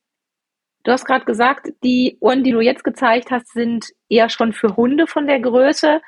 [0.84, 4.76] du hast gerade gesagt, die Uhren, die du jetzt gezeigt hast, sind eher schon für
[4.76, 6.00] Hunde von der Größe.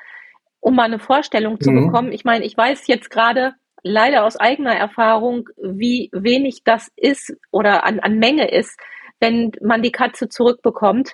[0.61, 1.85] Um mal eine Vorstellung zu mhm.
[1.85, 7.33] bekommen, ich meine, ich weiß jetzt gerade leider aus eigener Erfahrung, wie wenig das ist
[7.51, 8.77] oder an, an Menge ist,
[9.21, 11.13] wenn man die Katze zurückbekommt.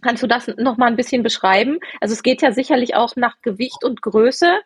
[0.00, 1.80] Kannst du das noch mal ein bisschen beschreiben?
[2.00, 4.60] Also es geht ja sicherlich auch nach Gewicht und Größe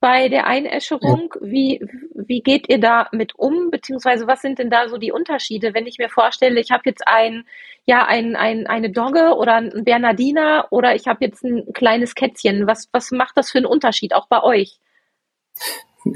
[0.00, 1.34] bei der Einäscherung.
[1.40, 1.80] Wie,
[2.14, 3.70] wie geht ihr da mit um?
[3.70, 7.06] Beziehungsweise was sind denn da so die Unterschiede, wenn ich mir vorstelle, ich habe jetzt
[7.06, 7.46] ein,
[7.86, 12.66] ja, ein, ein, eine Dogge oder ein Bernardiner oder ich habe jetzt ein kleines Kätzchen.
[12.66, 14.78] Was, was macht das für einen Unterschied auch bei euch?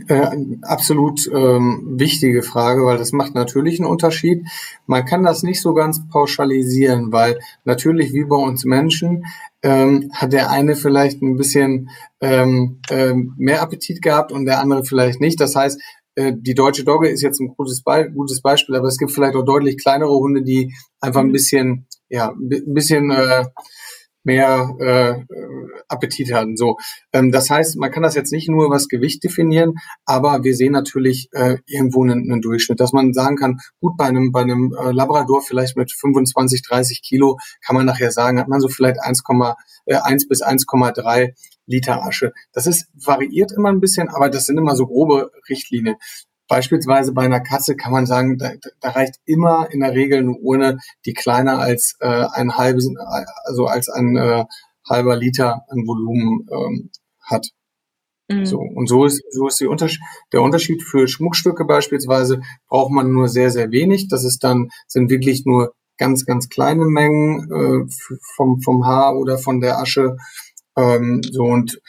[0.08, 4.46] Äh, absolut ähm, wichtige Frage, weil das macht natürlich einen Unterschied.
[4.86, 9.24] Man kann das nicht so ganz pauschalisieren, weil natürlich wie bei uns Menschen
[9.62, 14.84] ähm, hat der eine vielleicht ein bisschen ähm, ähm, mehr Appetit gehabt und der andere
[14.84, 15.40] vielleicht nicht.
[15.40, 15.80] Das heißt,
[16.14, 19.34] äh, die deutsche Dogge ist jetzt ein gutes, Be gutes Beispiel, aber es gibt vielleicht
[19.34, 21.32] auch deutlich kleinere Hunde, die einfach ein mhm.
[21.32, 23.44] bisschen, ja, ein bisschen äh,
[24.22, 25.34] mehr äh,
[25.88, 26.56] Appetit hatten.
[26.56, 26.76] So,
[27.12, 30.72] ähm, das heißt, man kann das jetzt nicht nur das Gewicht definieren, aber wir sehen
[30.72, 34.74] natürlich äh, irgendwo einen, einen Durchschnitt, dass man sagen kann, gut bei einem bei einem
[34.78, 39.00] äh, Labrador vielleicht mit 25, 30 Kilo kann man nachher sagen, hat man so vielleicht
[39.00, 39.22] 1,
[39.86, 41.34] äh, 1 bis 1,3
[41.66, 42.32] Liter Asche.
[42.52, 45.96] Das ist variiert immer ein bisschen, aber das sind immer so grobe Richtlinien.
[46.50, 50.32] Beispielsweise bei einer Katze kann man sagen, da, da reicht immer in der Regel eine
[50.32, 52.90] Urne, die kleiner als äh, ein halbes,
[53.44, 54.44] also als ein äh,
[54.84, 56.90] halber Liter an Volumen ähm,
[57.22, 57.50] hat.
[58.28, 58.46] Mhm.
[58.46, 60.00] So und so ist so ist Unterschied,
[60.32, 64.08] der Unterschied für Schmuckstücke beispielsweise braucht man nur sehr sehr wenig.
[64.08, 69.38] Das ist dann sind wirklich nur ganz ganz kleine Mengen äh, vom vom Haar oder
[69.38, 70.16] von der Asche.
[70.76, 71.80] Ähm, so und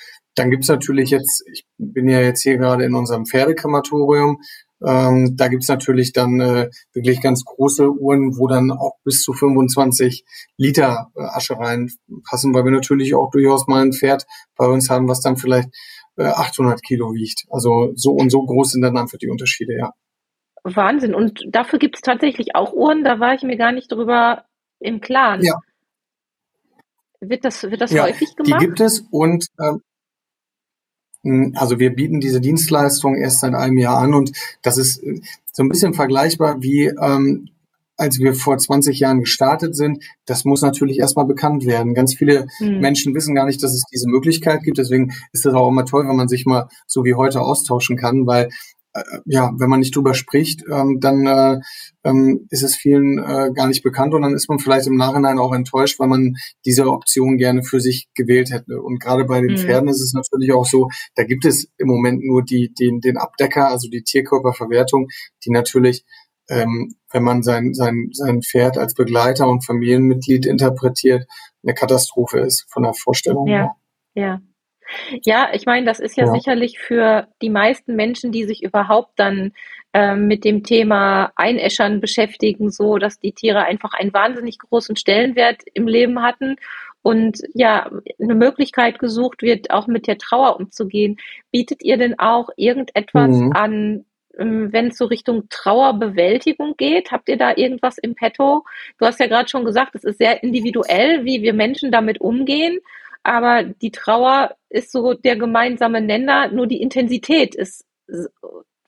[0.41, 4.41] dann gibt's natürlich jetzt, ich bin ja jetzt hier gerade in unserem Pferdekrematorium,
[4.84, 9.34] ähm, da gibt's natürlich dann äh, wirklich ganz große Uhren, wo dann auch bis zu
[9.34, 10.25] 25
[10.58, 14.25] Liter äh, Asche reinpassen, weil wir natürlich auch durchaus mal ein Pferd
[14.58, 15.69] bei uns haben, was dann vielleicht
[16.17, 17.45] äh, 800 Kilo wiegt.
[17.51, 19.91] Also so und so groß sind dann einfach die Unterschiede, ja.
[20.63, 21.13] Wahnsinn.
[21.13, 24.45] Und dafür gibt's tatsächlich auch Uhren, da war ich mir gar nicht drüber
[24.80, 25.43] im Klaren.
[25.43, 25.60] Ja.
[27.19, 28.60] Wird das, wird das ja, häufig gemacht?
[28.60, 29.82] Die gibt es und ähm, hm,
[31.55, 34.31] also wir bieten diese Dienstleistung erst seit einem Jahr an und
[34.62, 37.49] das ist äh, so ein bisschen vergleichbar wie ähm,
[37.97, 41.93] als wir vor 20 Jahren gestartet sind, das muss natürlich erstmal bekannt werden.
[41.93, 42.79] Ganz viele mhm.
[42.79, 44.79] Menschen wissen gar nicht, dass es diese Möglichkeit gibt.
[44.79, 48.25] Deswegen ist es auch immer toll, wenn man sich mal so wie heute austauschen kann,
[48.25, 48.49] weil
[49.25, 51.60] ja, wenn man nicht drüber spricht, ähm, dann äh,
[52.04, 55.39] ähm, ist es vielen äh, gar nicht bekannt und dann ist man vielleicht im Nachhinein
[55.39, 58.82] auch enttäuscht, weil man diese Option gerne für sich gewählt hätte.
[58.82, 59.58] Und gerade bei den mhm.
[59.58, 63.17] Pferden ist es natürlich auch so, da gibt es im Moment nur die, den, den
[63.17, 65.08] Abdecker, also die Tierkörperverwertung,
[65.45, 66.04] die natürlich
[66.49, 71.25] ähm, wenn man sein, sein, sein Pferd als Begleiter und Familienmitglied interpretiert,
[71.63, 73.47] eine Katastrophe ist von der Vorstellung.
[73.47, 73.75] Ja,
[74.15, 74.41] ja.
[75.23, 79.13] Ja, ich meine, das ist ja, ja, sicherlich für die meisten Menschen, die sich überhaupt
[79.17, 79.54] dann
[79.93, 85.63] ähm, mit dem Thema Einäschern beschäftigen, so dass die Tiere einfach einen wahnsinnig großen Stellenwert
[85.73, 86.56] im Leben hatten
[87.01, 91.17] und ja, eine Möglichkeit gesucht wird, auch mit der Trauer umzugehen.
[91.51, 93.51] Bietet ihr denn auch irgendetwas mhm.
[93.54, 94.06] an,
[94.38, 97.12] ähm, wenn es so Richtung Trauerbewältigung geht?
[97.12, 98.63] Habt ihr da irgendwas im Petto?
[98.99, 102.80] Du hast ja gerade schon gesagt, es ist sehr individuell, wie wir Menschen damit umgehen
[103.23, 107.86] aber die Trauer ist so der gemeinsame Nenner, nur die Intensität ist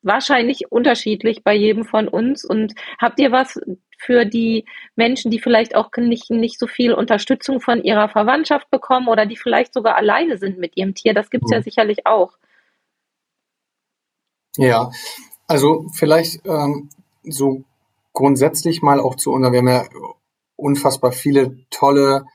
[0.01, 2.43] wahrscheinlich unterschiedlich bei jedem von uns.
[2.43, 3.59] Und habt ihr was
[3.97, 4.65] für die
[4.95, 9.37] Menschen, die vielleicht auch nicht, nicht so viel Unterstützung von ihrer Verwandtschaft bekommen oder die
[9.37, 11.13] vielleicht sogar alleine sind mit ihrem Tier?
[11.13, 11.55] Das gibt's mhm.
[11.55, 12.33] ja sicherlich auch.
[14.57, 14.91] Ja,
[15.47, 16.89] also vielleicht ähm,
[17.23, 17.63] so
[18.11, 19.85] grundsätzlich mal auch zu uns, wir haben ja
[20.55, 22.25] unfassbar viele tolle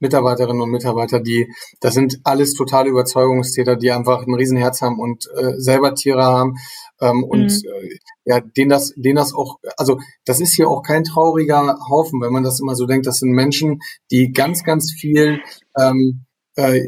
[0.00, 1.48] Mitarbeiterinnen und Mitarbeiter, die,
[1.80, 6.56] das sind alles totale Überzeugungstäter, die einfach ein Riesenherz haben und äh, selber Tiere haben
[7.00, 7.68] ähm, und mhm.
[7.68, 12.20] äh, ja, denen das, denen das auch, also das ist hier auch kein trauriger Haufen,
[12.20, 13.06] wenn man das immer so denkt.
[13.06, 13.80] Das sind Menschen,
[14.10, 15.40] die ganz, ganz viel,
[15.78, 16.24] ähm,
[16.56, 16.80] äh,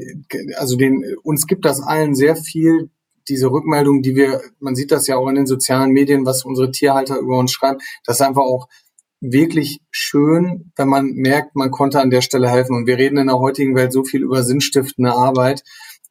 [0.56, 2.90] also den, uns gibt das allen sehr viel
[3.28, 6.70] diese Rückmeldung, die wir, man sieht das ja auch in den sozialen Medien, was unsere
[6.70, 8.68] Tierhalter über uns schreiben, das ist einfach auch
[9.20, 12.74] wirklich schön, wenn man merkt, man konnte an der Stelle helfen.
[12.74, 15.62] Und wir reden in der heutigen Welt so viel über sinnstiftende Arbeit.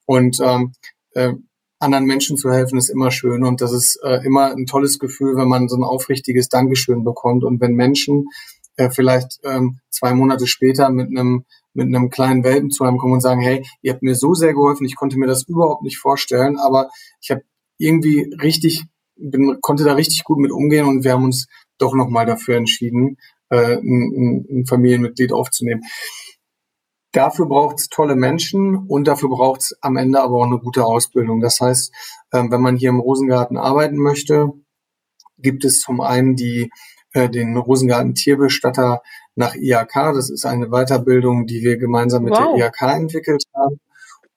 [0.06, 0.74] Und ähm,
[1.13, 1.34] äh,
[1.80, 3.43] anderen Menschen zu helfen ist immer schön.
[3.43, 7.43] Und das ist äh, immer ein tolles Gefühl, wenn man so ein aufrichtiges Dankeschön bekommt.
[7.43, 8.26] Und wenn Menschen
[8.76, 13.13] äh, vielleicht ähm, zwei Monate später mit einem mit einem kleinen Welpen zu einem kommen
[13.13, 15.98] und sagen, hey, ihr habt mir so sehr geholfen, ich konnte mir das überhaupt nicht
[15.98, 16.89] vorstellen, aber
[17.22, 17.43] ich habe
[17.78, 18.86] irgendwie richtig
[19.20, 23.18] bin, konnte da richtig gut mit umgehen und wir haben uns doch nochmal dafür entschieden,
[23.50, 25.82] äh, ein, ein Familienmitglied aufzunehmen.
[27.12, 30.86] Dafür braucht es tolle Menschen und dafür braucht es am Ende aber auch eine gute
[30.86, 31.42] Ausbildung.
[31.42, 31.92] Das heißt,
[32.32, 34.50] äh, wenn man hier im Rosengarten arbeiten möchte,
[35.40, 36.70] gibt es zum einen die,
[37.14, 39.02] äh, den Rosengarten Tierbestatter
[39.36, 40.14] nach IAK.
[40.14, 42.56] Das ist eine Weiterbildung, die wir gemeinsam mit wow.
[42.56, 43.80] der IAK entwickelt haben,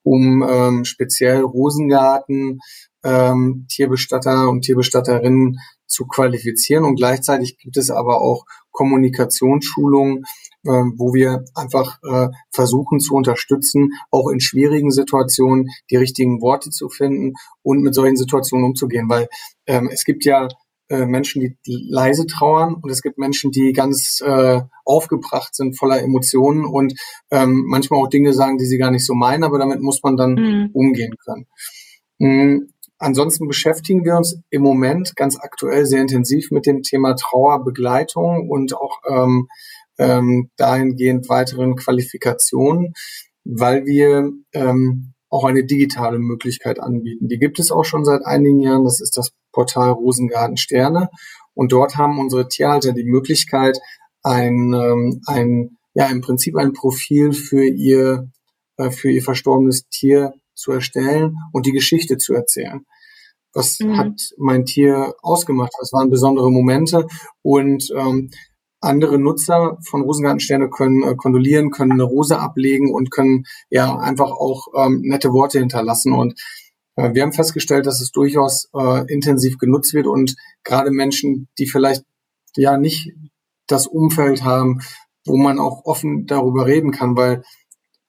[0.02, 2.60] um ähm, speziell Rosengarten
[3.04, 6.84] ähm, Tierbestatter und Tierbestatterinnen zu qualifizieren.
[6.84, 10.24] Und gleichzeitig gibt es aber auch Kommunikationsschulungen,
[10.64, 16.70] äh, wo wir einfach äh, versuchen zu unterstützen, auch in schwierigen Situationen die richtigen Worte
[16.70, 19.08] zu finden und mit solchen Situationen umzugehen.
[19.08, 19.28] Weil
[19.66, 20.48] ähm, es gibt ja
[20.88, 25.78] äh, Menschen, die, die leise trauern und es gibt Menschen, die ganz äh, aufgebracht sind,
[25.78, 26.94] voller Emotionen und
[27.30, 30.16] ähm, manchmal auch Dinge sagen, die sie gar nicht so meinen, aber damit muss man
[30.16, 30.70] dann mhm.
[30.72, 31.46] umgehen können.
[33.02, 38.76] Ansonsten beschäftigen wir uns im Moment ganz aktuell sehr intensiv mit dem Thema Trauerbegleitung und
[38.76, 39.48] auch ähm,
[39.98, 42.92] ähm, dahingehend weiteren Qualifikationen,
[43.42, 47.26] weil wir ähm, auch eine digitale Möglichkeit anbieten.
[47.26, 48.84] Die gibt es auch schon seit einigen Jahren.
[48.84, 51.08] Das ist das Portal Rosengarten Sterne.
[51.54, 53.80] Und dort haben unsere Tierhalter die Möglichkeit,
[54.22, 58.30] ein, ähm, ein ja, im Prinzip ein Profil für ihr,
[58.76, 62.86] äh, für ihr verstorbenes Tier zu erstellen und die Geschichte zu erzählen.
[63.54, 63.96] Was mhm.
[63.96, 65.72] hat mein Tier ausgemacht?
[65.78, 67.06] Was waren besondere Momente?
[67.42, 68.30] Und ähm,
[68.80, 74.30] andere Nutzer von Rosengartensterne können äh, kondolieren, können eine Rose ablegen und können ja einfach
[74.30, 76.12] auch ähm, nette Worte hinterlassen.
[76.12, 76.34] Und
[76.96, 80.34] äh, wir haben festgestellt, dass es durchaus äh, intensiv genutzt wird und
[80.64, 82.04] gerade Menschen, die vielleicht
[82.56, 83.12] ja nicht
[83.66, 84.80] das Umfeld haben,
[85.24, 87.42] wo man auch offen darüber reden kann, weil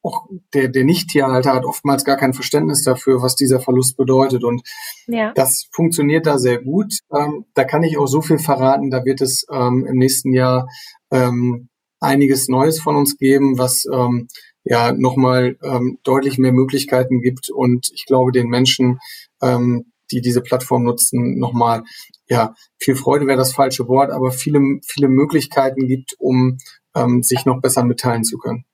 [0.03, 4.43] auch der, der Nicht-Tierhalter hat oftmals gar kein Verständnis dafür, was dieser Verlust bedeutet.
[4.43, 4.61] Und
[5.07, 5.31] ja.
[5.33, 6.93] das funktioniert da sehr gut.
[7.15, 8.91] Ähm, da kann ich auch so viel verraten.
[8.91, 10.67] Da wird es ähm, im nächsten Jahr
[11.09, 11.69] ähm,
[12.01, 14.27] einiges Neues von uns geben, was ähm,
[14.65, 18.99] ja nochmal ähm, deutlich mehr Möglichkeiten gibt und ich glaube den Menschen,
[19.41, 21.83] ähm, die diese Plattform nutzen, nochmal
[22.27, 26.57] ja viel Freude wäre das falsche Wort, aber viele viele Möglichkeiten gibt, um
[26.95, 28.65] ähm, sich noch besser mitteilen zu können.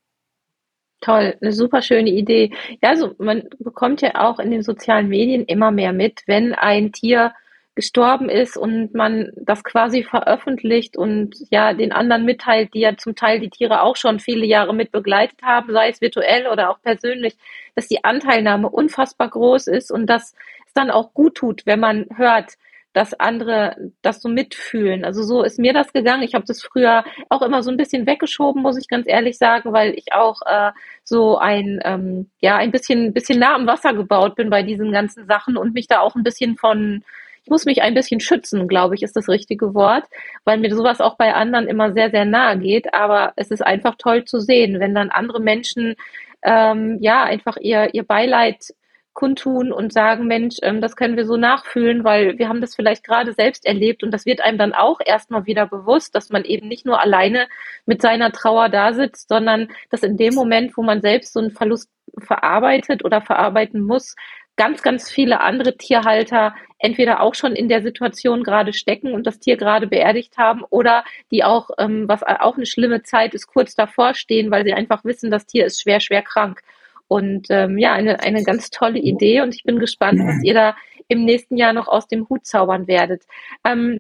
[1.02, 2.52] Toll, eine super schöne Idee.
[2.82, 6.92] Ja, also man bekommt ja auch in den sozialen Medien immer mehr mit, wenn ein
[6.92, 7.34] Tier
[7.76, 13.16] gestorben ist und man das quasi veröffentlicht und ja den anderen mitteilt, die ja zum
[13.16, 16.82] Teil die Tiere auch schon viele Jahre mit begleitet haben, sei es virtuell oder auch
[16.82, 17.38] persönlich,
[17.76, 20.34] dass die Anteilnahme unfassbar groß ist und dass
[20.68, 22.58] es dann auch gut tut, wenn man hört,
[22.94, 25.06] dass andere das so mitfühlen.
[25.06, 26.24] Also so ist mir das gegangen.
[26.24, 29.74] Ich habe das früher auch immer so ein bisschen weggeschoben, muss ich ganz ehrlich sagen,
[29.74, 30.72] weil ich auch äh,
[31.04, 35.28] so ein ähm, ja ein bisschen bisschen nah am Wasser gebaut bin bei diesen ganzen
[35.28, 37.04] Sachen und mich da auch ein bisschen von
[37.44, 40.04] ich muss mich ein bisschen schützen, glaube ich, ist das richtige Wort,
[40.44, 42.94] weil mir sowas auch bei anderen immer sehr, sehr nahe geht.
[42.94, 45.96] Aber es ist einfach toll zu sehen, wenn dann andere Menschen
[46.44, 48.74] ähm, ja einfach ihr, ihr Beileid
[49.14, 53.04] kundtun und sagen, Mensch, ähm, das können wir so nachfühlen, weil wir haben das vielleicht
[53.04, 56.68] gerade selbst erlebt und das wird einem dann auch erstmal wieder bewusst, dass man eben
[56.68, 57.48] nicht nur alleine
[57.86, 61.52] mit seiner Trauer da sitzt, sondern dass in dem Moment, wo man selbst so einen
[61.52, 64.16] Verlust verarbeitet oder verarbeiten muss,
[64.60, 69.40] ganz, ganz viele andere Tierhalter entweder auch schon in der Situation gerade stecken und das
[69.40, 73.74] Tier gerade beerdigt haben oder die auch, ähm, was auch eine schlimme Zeit ist, kurz
[73.76, 76.62] davor stehen, weil sie einfach wissen, das Tier ist schwer, schwer krank.
[77.10, 80.76] Und ähm, ja, eine, eine ganz tolle Idee und ich bin gespannt, was ihr da
[81.08, 83.24] im nächsten Jahr noch aus dem Hut zaubern werdet.
[83.66, 84.00] Ähm,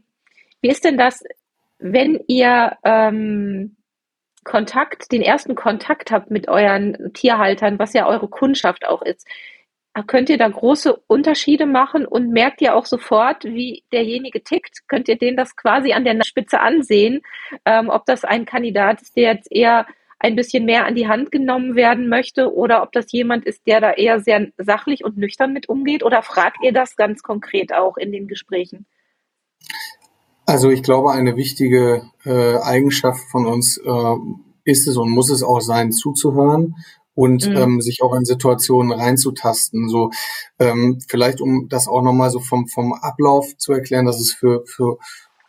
[0.61, 1.23] wie ist denn das,
[1.79, 3.75] wenn ihr ähm,
[4.43, 9.27] Kontakt, den ersten Kontakt habt mit euren Tierhaltern, was ja eure Kundschaft auch ist?
[10.05, 14.87] Könnt ihr da große Unterschiede machen und merkt ihr auch sofort, wie derjenige tickt?
[14.87, 17.21] Könnt ihr den das quasi an der Spitze ansehen,
[17.65, 19.87] ähm, ob das ein Kandidat ist, der jetzt eher
[20.19, 23.79] ein bisschen mehr an die Hand genommen werden möchte oder ob das jemand ist, der
[23.79, 27.97] da eher sehr sachlich und nüchtern mit umgeht oder fragt ihr das ganz konkret auch
[27.97, 28.85] in den Gesprächen?
[30.45, 34.15] Also ich glaube, eine wichtige äh, Eigenschaft von uns äh,
[34.65, 36.75] ist es und muss es auch sein, zuzuhören
[37.13, 37.55] und mhm.
[37.55, 39.89] ähm, sich auch in Situationen reinzutasten.
[39.89, 40.09] So
[40.57, 44.63] ähm, vielleicht um das auch nochmal so vom vom Ablauf zu erklären, dass es für
[44.65, 44.97] für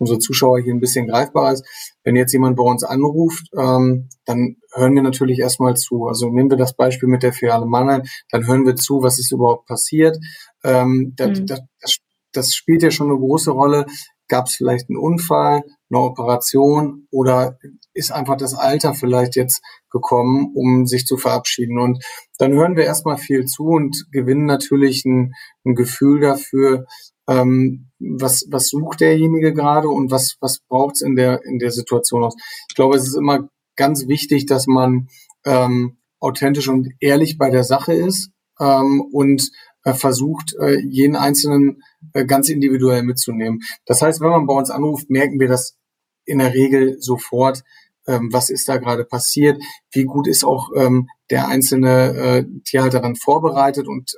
[0.00, 1.64] unsere Zuschauer hier ein bisschen greifbarer ist.
[2.02, 6.06] Wenn jetzt jemand bei uns anruft, ähm, dann hören wir natürlich erstmal zu.
[6.06, 9.30] Also nehmen wir das Beispiel mit der Filiale Mannheim, dann hören wir zu, was ist
[9.30, 10.16] überhaupt passiert.
[10.64, 11.46] Ähm, das, mhm.
[11.46, 11.98] das,
[12.32, 13.86] das spielt ja schon eine große Rolle.
[14.28, 17.58] Gab es vielleicht einen Unfall, eine Operation oder
[17.92, 19.60] ist einfach das Alter vielleicht jetzt
[19.90, 21.80] gekommen, um sich zu verabschieden.
[21.80, 22.04] Und
[22.38, 25.32] dann hören wir erstmal viel zu und gewinnen natürlich ein,
[25.64, 26.86] ein Gefühl dafür,
[27.30, 31.70] ähm, was, was sucht derjenige gerade und was, was braucht es in der, in der
[31.70, 32.34] Situation aus.
[32.68, 35.08] Ich glaube, es ist immer ganz wichtig, dass man
[35.44, 39.50] ähm, authentisch und ehrlich bei der Sache ist ähm, und
[39.84, 43.60] äh, versucht, äh, jeden Einzelnen äh, ganz individuell mitzunehmen.
[43.86, 45.76] Das heißt, wenn man bei uns anruft, merken wir das
[46.24, 47.62] in der Regel sofort,
[48.06, 53.00] ähm, was ist da gerade passiert, wie gut ist auch ähm, der einzelne äh, Tierhalter
[53.00, 54.10] dann vorbereitet und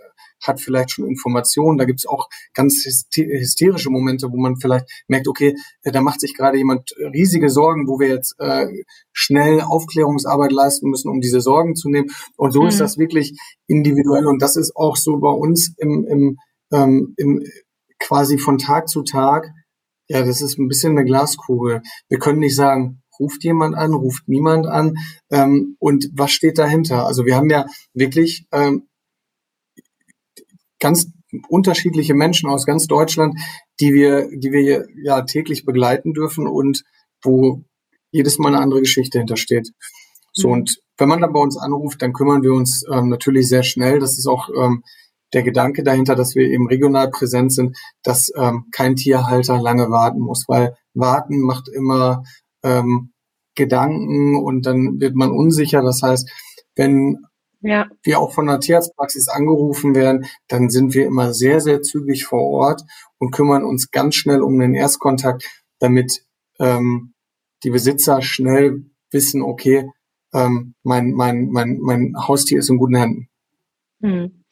[0.42, 1.78] hat vielleicht schon Informationen.
[1.78, 6.20] Da gibt es auch ganz hysterische Momente, wo man vielleicht merkt, okay, äh, da macht
[6.20, 8.66] sich gerade jemand riesige Sorgen, wo wir jetzt äh,
[9.12, 12.10] schnell Aufklärungsarbeit leisten müssen, um diese Sorgen zu nehmen.
[12.36, 12.68] Und so mhm.
[12.68, 14.26] ist das wirklich individuell.
[14.26, 16.38] Und das ist auch so bei uns im, im,
[16.72, 17.44] ähm, im
[17.98, 19.50] quasi von Tag zu Tag.
[20.08, 21.82] Ja, das ist ein bisschen eine Glaskugel.
[22.08, 24.96] Wir können nicht sagen, ruft jemand an, ruft niemand an
[25.30, 27.06] ähm, und was steht dahinter?
[27.06, 28.88] Also wir haben ja wirklich ähm,
[30.82, 31.06] ganz
[31.48, 33.38] unterschiedliche Menschen aus ganz Deutschland,
[33.80, 36.82] die wir, die wir ja täglich begleiten dürfen und
[37.22, 37.62] wo
[38.10, 39.70] jedes Mal eine andere Geschichte hintersteht.
[40.32, 40.54] So mhm.
[40.54, 44.00] und wenn man dann bei uns anruft, dann kümmern wir uns ähm, natürlich sehr schnell.
[44.00, 44.82] Das ist auch ähm,
[45.32, 50.20] der Gedanke dahinter, dass wir eben regional präsent sind, dass ähm, kein Tierhalter lange warten
[50.20, 52.24] muss, weil warten macht immer
[52.62, 53.12] ähm,
[53.54, 55.80] Gedanken und dann wird man unsicher.
[55.80, 56.28] Das heißt,
[56.74, 57.18] wenn
[57.62, 57.88] ja.
[58.02, 62.42] wir auch von der Tierarztpraxis angerufen werden, dann sind wir immer sehr, sehr zügig vor
[62.42, 62.82] Ort
[63.18, 65.48] und kümmern uns ganz schnell um den Erstkontakt,
[65.78, 66.24] damit
[66.58, 67.14] ähm,
[67.62, 69.90] die Besitzer schnell wissen, okay,
[70.34, 73.28] ähm, mein, mein, mein, mein Haustier ist in guten Händen.
[74.00, 74.44] Hm.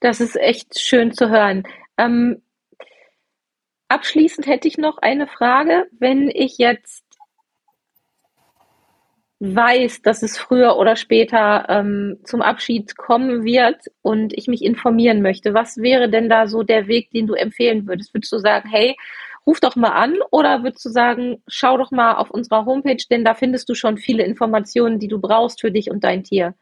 [0.00, 1.62] Das ist echt schön zu hören.
[1.96, 2.42] Ähm,
[3.88, 5.86] abschließend hätte ich noch eine Frage.
[5.98, 7.05] Wenn ich jetzt
[9.40, 15.20] weiß, dass es früher oder später ähm, zum Abschied kommen wird und ich mich informieren
[15.20, 18.14] möchte, was wäre denn da so der Weg, den du empfehlen würdest?
[18.14, 18.96] Würdest du sagen, hey,
[19.46, 23.24] ruf doch mal an oder würdest du sagen, schau doch mal auf unserer Homepage, denn
[23.24, 26.54] da findest du schon viele Informationen, die du brauchst für dich und dein Tier?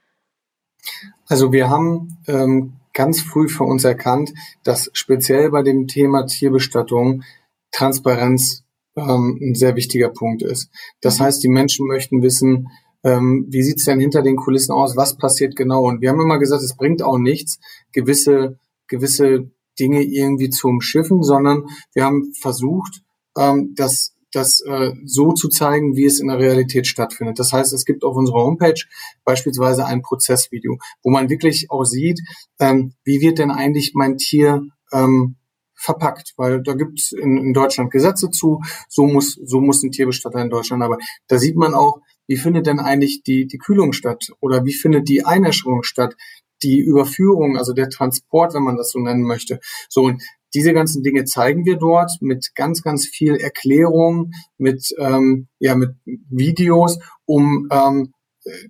[1.29, 4.33] Also wir haben ähm, ganz früh für uns erkannt,
[4.64, 7.22] dass speziell bei dem Thema Tierbestattung
[7.70, 8.64] Transparenz
[8.97, 10.70] ähm, ein sehr wichtiger Punkt ist.
[11.01, 12.68] Das heißt, die Menschen möchten wissen,
[13.03, 15.84] ähm, wie sieht's denn hinter den Kulissen aus, was passiert genau.
[15.86, 17.59] Und wir haben immer gesagt, es bringt auch nichts,
[17.92, 23.03] gewisse, gewisse Dinge irgendwie zu umschiffen, sondern wir haben versucht,
[23.36, 27.38] ähm, das das äh, so zu zeigen, wie es in der Realität stattfindet.
[27.38, 28.80] Das heißt, es gibt auf unserer Homepage
[29.24, 32.20] beispielsweise ein Prozessvideo, wo man wirklich auch sieht,
[32.59, 35.36] ähm, wie wird denn eigentlich mein Tier ähm,
[35.77, 39.91] verpackt, weil da gibt es in, in, Deutschland Gesetze zu, so muss, so muss ein
[39.91, 40.99] Tierbestatter in Deutschland, aber
[41.29, 44.29] da sieht man auch, wie findet denn eigentlich die, die Kühlung statt?
[44.41, 46.16] Oder wie findet die Einäscherung statt,
[46.62, 49.61] die Überführung, also der Transport, wenn man das so nennen möchte.
[49.89, 50.22] So, und
[50.55, 55.97] diese ganzen Dinge zeigen wir dort mit ganz, ganz viel Erklärung, mit, ähm, ja, mit
[56.05, 58.14] Videos, um ähm,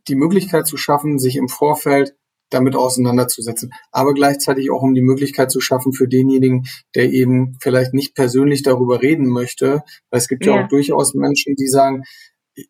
[0.09, 2.15] die Möglichkeit zu schaffen, sich im Vorfeld
[2.55, 3.73] damit auseinanderzusetzen.
[3.93, 8.63] Aber gleichzeitig auch um die Möglichkeit zu schaffen für denjenigen, der eben vielleicht nicht persönlich
[8.63, 9.83] darüber reden möchte.
[10.11, 12.05] Weil es gibt ja, ja auch durchaus Menschen, die sagen,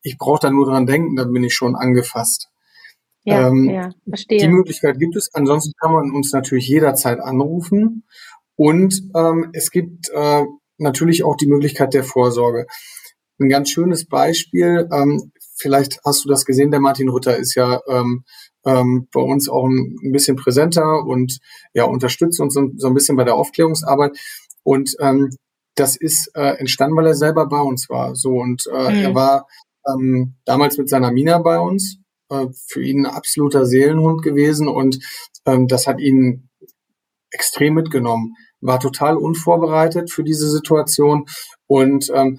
[0.02, 2.48] ich brauche da nur dran denken, dann bin ich schon angefasst.
[3.24, 4.38] Ja, ähm, ja, verstehe.
[4.38, 5.30] Die Möglichkeit gibt es.
[5.32, 8.04] Ansonsten kann man uns natürlich jederzeit anrufen.
[8.56, 10.44] Und ähm, es gibt äh,
[10.78, 12.66] natürlich auch die Möglichkeit der Vorsorge.
[13.40, 17.80] Ein ganz schönes Beispiel, ähm, vielleicht hast du das gesehen, der Martin Rütter ist ja
[17.88, 18.24] ähm,
[18.64, 21.38] ähm, bei uns auch ein, ein, bisschen präsenter und
[21.74, 24.16] ja unterstützt uns so, so ein bisschen bei der Aufklärungsarbeit.
[24.62, 25.30] Und ähm,
[25.74, 28.14] das ist äh, entstanden, weil er selber bei uns war.
[28.14, 29.02] So und äh, mhm.
[29.02, 29.46] er war
[29.86, 31.98] ähm, damals mit seiner Mina bei uns.
[32.30, 34.98] Äh, für ihn ein absoluter Seelenhund gewesen und
[35.46, 36.48] ähm, das hat ihn
[37.30, 38.34] extrem mitgenommen.
[38.60, 41.26] War total unvorbereitet für diese Situation
[41.66, 42.38] und ähm,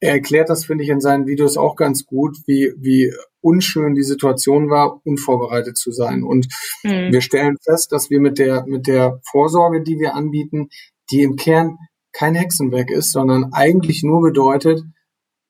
[0.00, 4.02] er erklärt das, finde ich, in seinen Videos auch ganz gut, wie, wie unschön die
[4.02, 6.22] Situation war, unvorbereitet zu sein.
[6.22, 6.46] Und
[6.82, 7.12] mhm.
[7.12, 10.68] wir stellen fest, dass wir mit der, mit der Vorsorge, die wir anbieten,
[11.10, 11.76] die im Kern
[12.12, 14.82] kein Hexenwerk ist, sondern eigentlich nur bedeutet,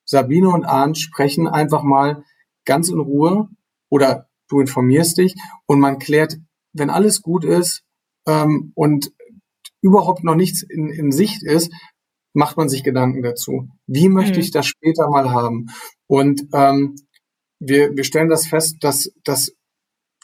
[0.05, 2.25] Sabine und Arndt sprechen einfach mal
[2.65, 3.49] ganz in Ruhe
[3.89, 5.35] oder du informierst dich
[5.67, 6.37] und man klärt,
[6.73, 7.83] wenn alles gut ist
[8.27, 9.13] ähm, und
[9.81, 11.73] überhaupt noch nichts in, in Sicht ist,
[12.33, 13.69] macht man sich Gedanken dazu.
[13.87, 14.41] Wie möchte mhm.
[14.41, 15.67] ich das später mal haben?
[16.07, 16.97] Und ähm,
[17.65, 19.53] wir, wir stellen das fest, dass das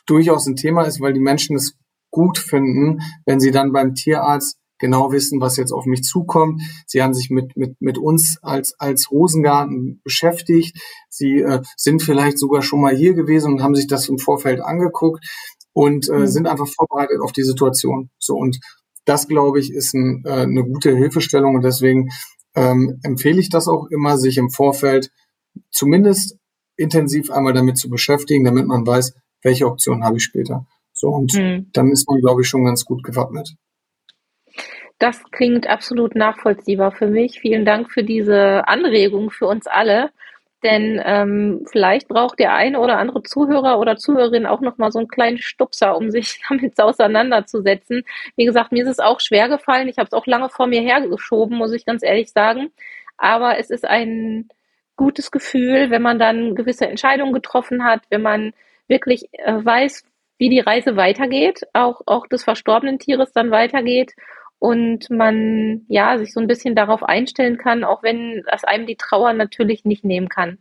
[0.07, 1.75] durchaus ein Thema ist, weil die Menschen es
[2.11, 6.63] gut finden, wenn sie dann beim Tierarzt genau wissen, was jetzt auf mich zukommt.
[6.87, 10.79] Sie haben sich mit, mit, mit uns als, als Rosengarten beschäftigt.
[11.09, 14.61] Sie äh, sind vielleicht sogar schon mal hier gewesen und haben sich das im Vorfeld
[14.61, 15.25] angeguckt
[15.73, 16.27] und äh, mhm.
[16.27, 18.11] sind einfach vorbereitet auf die Situation.
[18.19, 18.59] So und
[19.05, 22.11] das, glaube ich, ist ein, äh, eine gute Hilfestellung und deswegen
[22.55, 25.11] ähm, empfehle ich das auch immer, sich im Vorfeld
[25.71, 26.37] zumindest
[26.79, 30.67] intensiv einmal damit zu beschäftigen, damit man weiß, welche Option habe ich später.
[30.93, 31.71] So und mhm.
[31.73, 33.55] dann ist man, glaube ich, schon ganz gut gewappnet.
[34.99, 37.39] Das klingt absolut nachvollziehbar für mich.
[37.41, 40.11] Vielen Dank für diese Anregung für uns alle.
[40.65, 44.99] Denn ähm, vielleicht braucht der eine oder andere Zuhörer oder Zuhörerin auch noch mal so
[44.99, 48.03] einen kleinen Stupser, um sich damit auseinanderzusetzen.
[48.37, 49.89] Wie gesagt, mir ist es auch schwer gefallen.
[49.89, 52.73] Ich habe es auch lange vor mir hergeschoben, muss ich ganz ehrlich sagen.
[53.17, 54.49] Aber es ist ein
[54.99, 58.53] gutes Gefühl, wenn man dann gewisse Entscheidungen getroffen hat, wenn man
[58.89, 60.05] wirklich äh, weiß,
[60.37, 64.13] wie die Reise weitergeht, auch, auch des verstorbenen Tieres dann weitergeht
[64.59, 68.97] und man ja sich so ein bisschen darauf einstellen kann, auch wenn das einem die
[68.97, 70.59] Trauer natürlich nicht nehmen kann.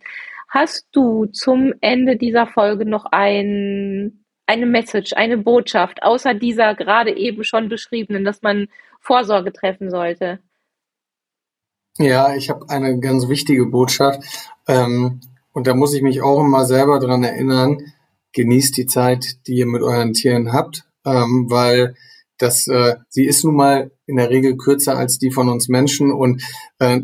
[0.47, 7.15] Hast du zum Ende dieser Folge noch ein, eine Message, eine Botschaft, außer dieser gerade
[7.15, 8.67] eben schon beschriebenen, dass man
[9.01, 10.39] Vorsorge treffen sollte?
[11.99, 14.21] Ja, ich habe eine ganz wichtige Botschaft.
[14.67, 15.21] Ähm,
[15.53, 17.79] und da muss ich mich auch immer selber dran erinnern,
[18.33, 21.95] genießt die Zeit, die ihr mit euren Tieren habt, ähm, weil
[22.37, 26.11] das, äh, sie ist nun mal in der Regel kürzer als die von uns Menschen
[26.11, 26.43] und
[26.77, 27.01] äh,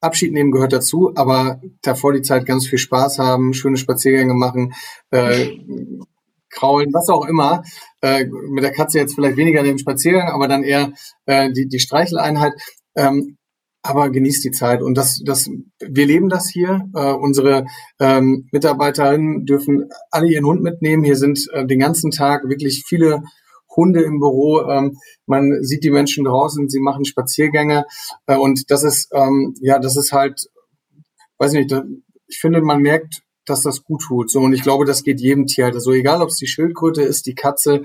[0.00, 4.74] Abschied nehmen gehört dazu, aber davor die Zeit ganz viel Spaß haben, schöne Spaziergänge machen,
[5.10, 5.58] äh,
[6.50, 7.64] kraulen, was auch immer.
[8.02, 10.92] Äh, mit der Katze jetzt vielleicht weniger den Spaziergang, aber dann eher
[11.26, 12.52] äh, die, die Streicheleinheit.
[12.94, 13.37] Ähm,
[13.82, 15.48] aber genießt die Zeit und das, das,
[15.80, 16.82] wir leben das hier.
[16.94, 17.66] Äh, unsere
[18.00, 21.04] ähm, Mitarbeiterinnen dürfen alle ihren Hund mitnehmen.
[21.04, 23.22] Hier sind äh, den ganzen Tag wirklich viele
[23.74, 24.62] Hunde im Büro.
[24.68, 27.84] Ähm, man sieht die Menschen draußen, sie machen Spaziergänge
[28.26, 30.48] äh, und das ist ähm, ja, das ist halt,
[31.38, 31.84] weiß nicht, da,
[32.26, 34.30] ich finde, man merkt, dass das gut tut.
[34.30, 35.66] So und ich glaube, das geht jedem Tier.
[35.66, 37.82] Also egal, ob es die Schildkröte ist, die Katze,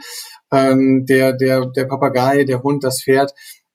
[0.52, 3.34] ähm, der der der Papagei, der Hund, das Pferd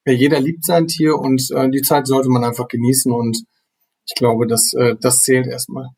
[0.08, 3.44] ja, jeder liebt sein Tier und äh, die Zeit sollte man einfach genießen und
[4.06, 5.88] ich glaube, das, äh, das zählt erstmal.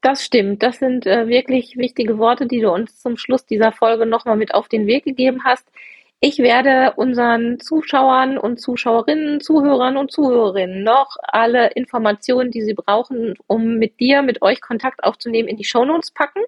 [0.00, 0.62] Das stimmt.
[0.62, 4.54] Das sind äh, wirklich wichtige Worte, die du uns zum Schluss dieser Folge nochmal mit
[4.54, 5.68] auf den Weg gegeben hast.
[6.20, 13.34] Ich werde unseren Zuschauern und Zuschauerinnen, Zuhörern und Zuhörerinnen noch alle Informationen, die sie brauchen,
[13.46, 16.42] um mit dir, mit euch Kontakt aufzunehmen, in die Shownotes packen.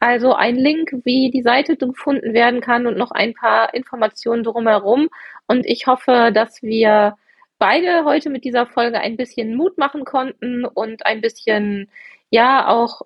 [0.00, 5.08] Also ein Link, wie die Seite gefunden werden kann und noch ein paar Informationen drumherum.
[5.46, 7.16] Und ich hoffe, dass wir
[7.58, 11.88] beide heute mit dieser Folge ein bisschen Mut machen konnten und ein bisschen,
[12.30, 13.02] ja, auch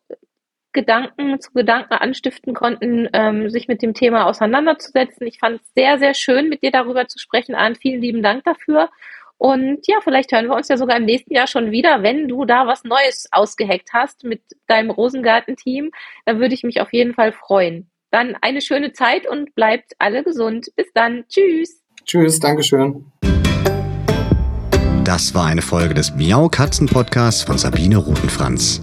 [0.76, 5.26] Gedanken zu Gedanken anstiften konnten, ähm, sich mit dem Thema auseinanderzusetzen.
[5.26, 7.56] Ich fand es sehr, sehr schön, mit dir darüber zu sprechen.
[7.56, 8.90] An vielen lieben Dank dafür.
[9.38, 12.44] Und ja, vielleicht hören wir uns ja sogar im nächsten Jahr schon wieder, wenn du
[12.44, 15.90] da was Neues ausgeheckt hast mit deinem Rosengarten-Team.
[16.24, 17.90] Dann würde ich mich auf jeden Fall freuen.
[18.10, 20.68] Dann eine schöne Zeit und bleibt alle gesund.
[20.76, 21.24] Bis dann.
[21.28, 21.82] Tschüss.
[22.04, 23.06] Tschüss, Dankeschön.
[25.04, 28.82] Das war eine Folge des Miau Katzen Podcasts von Sabine Rutenfranz.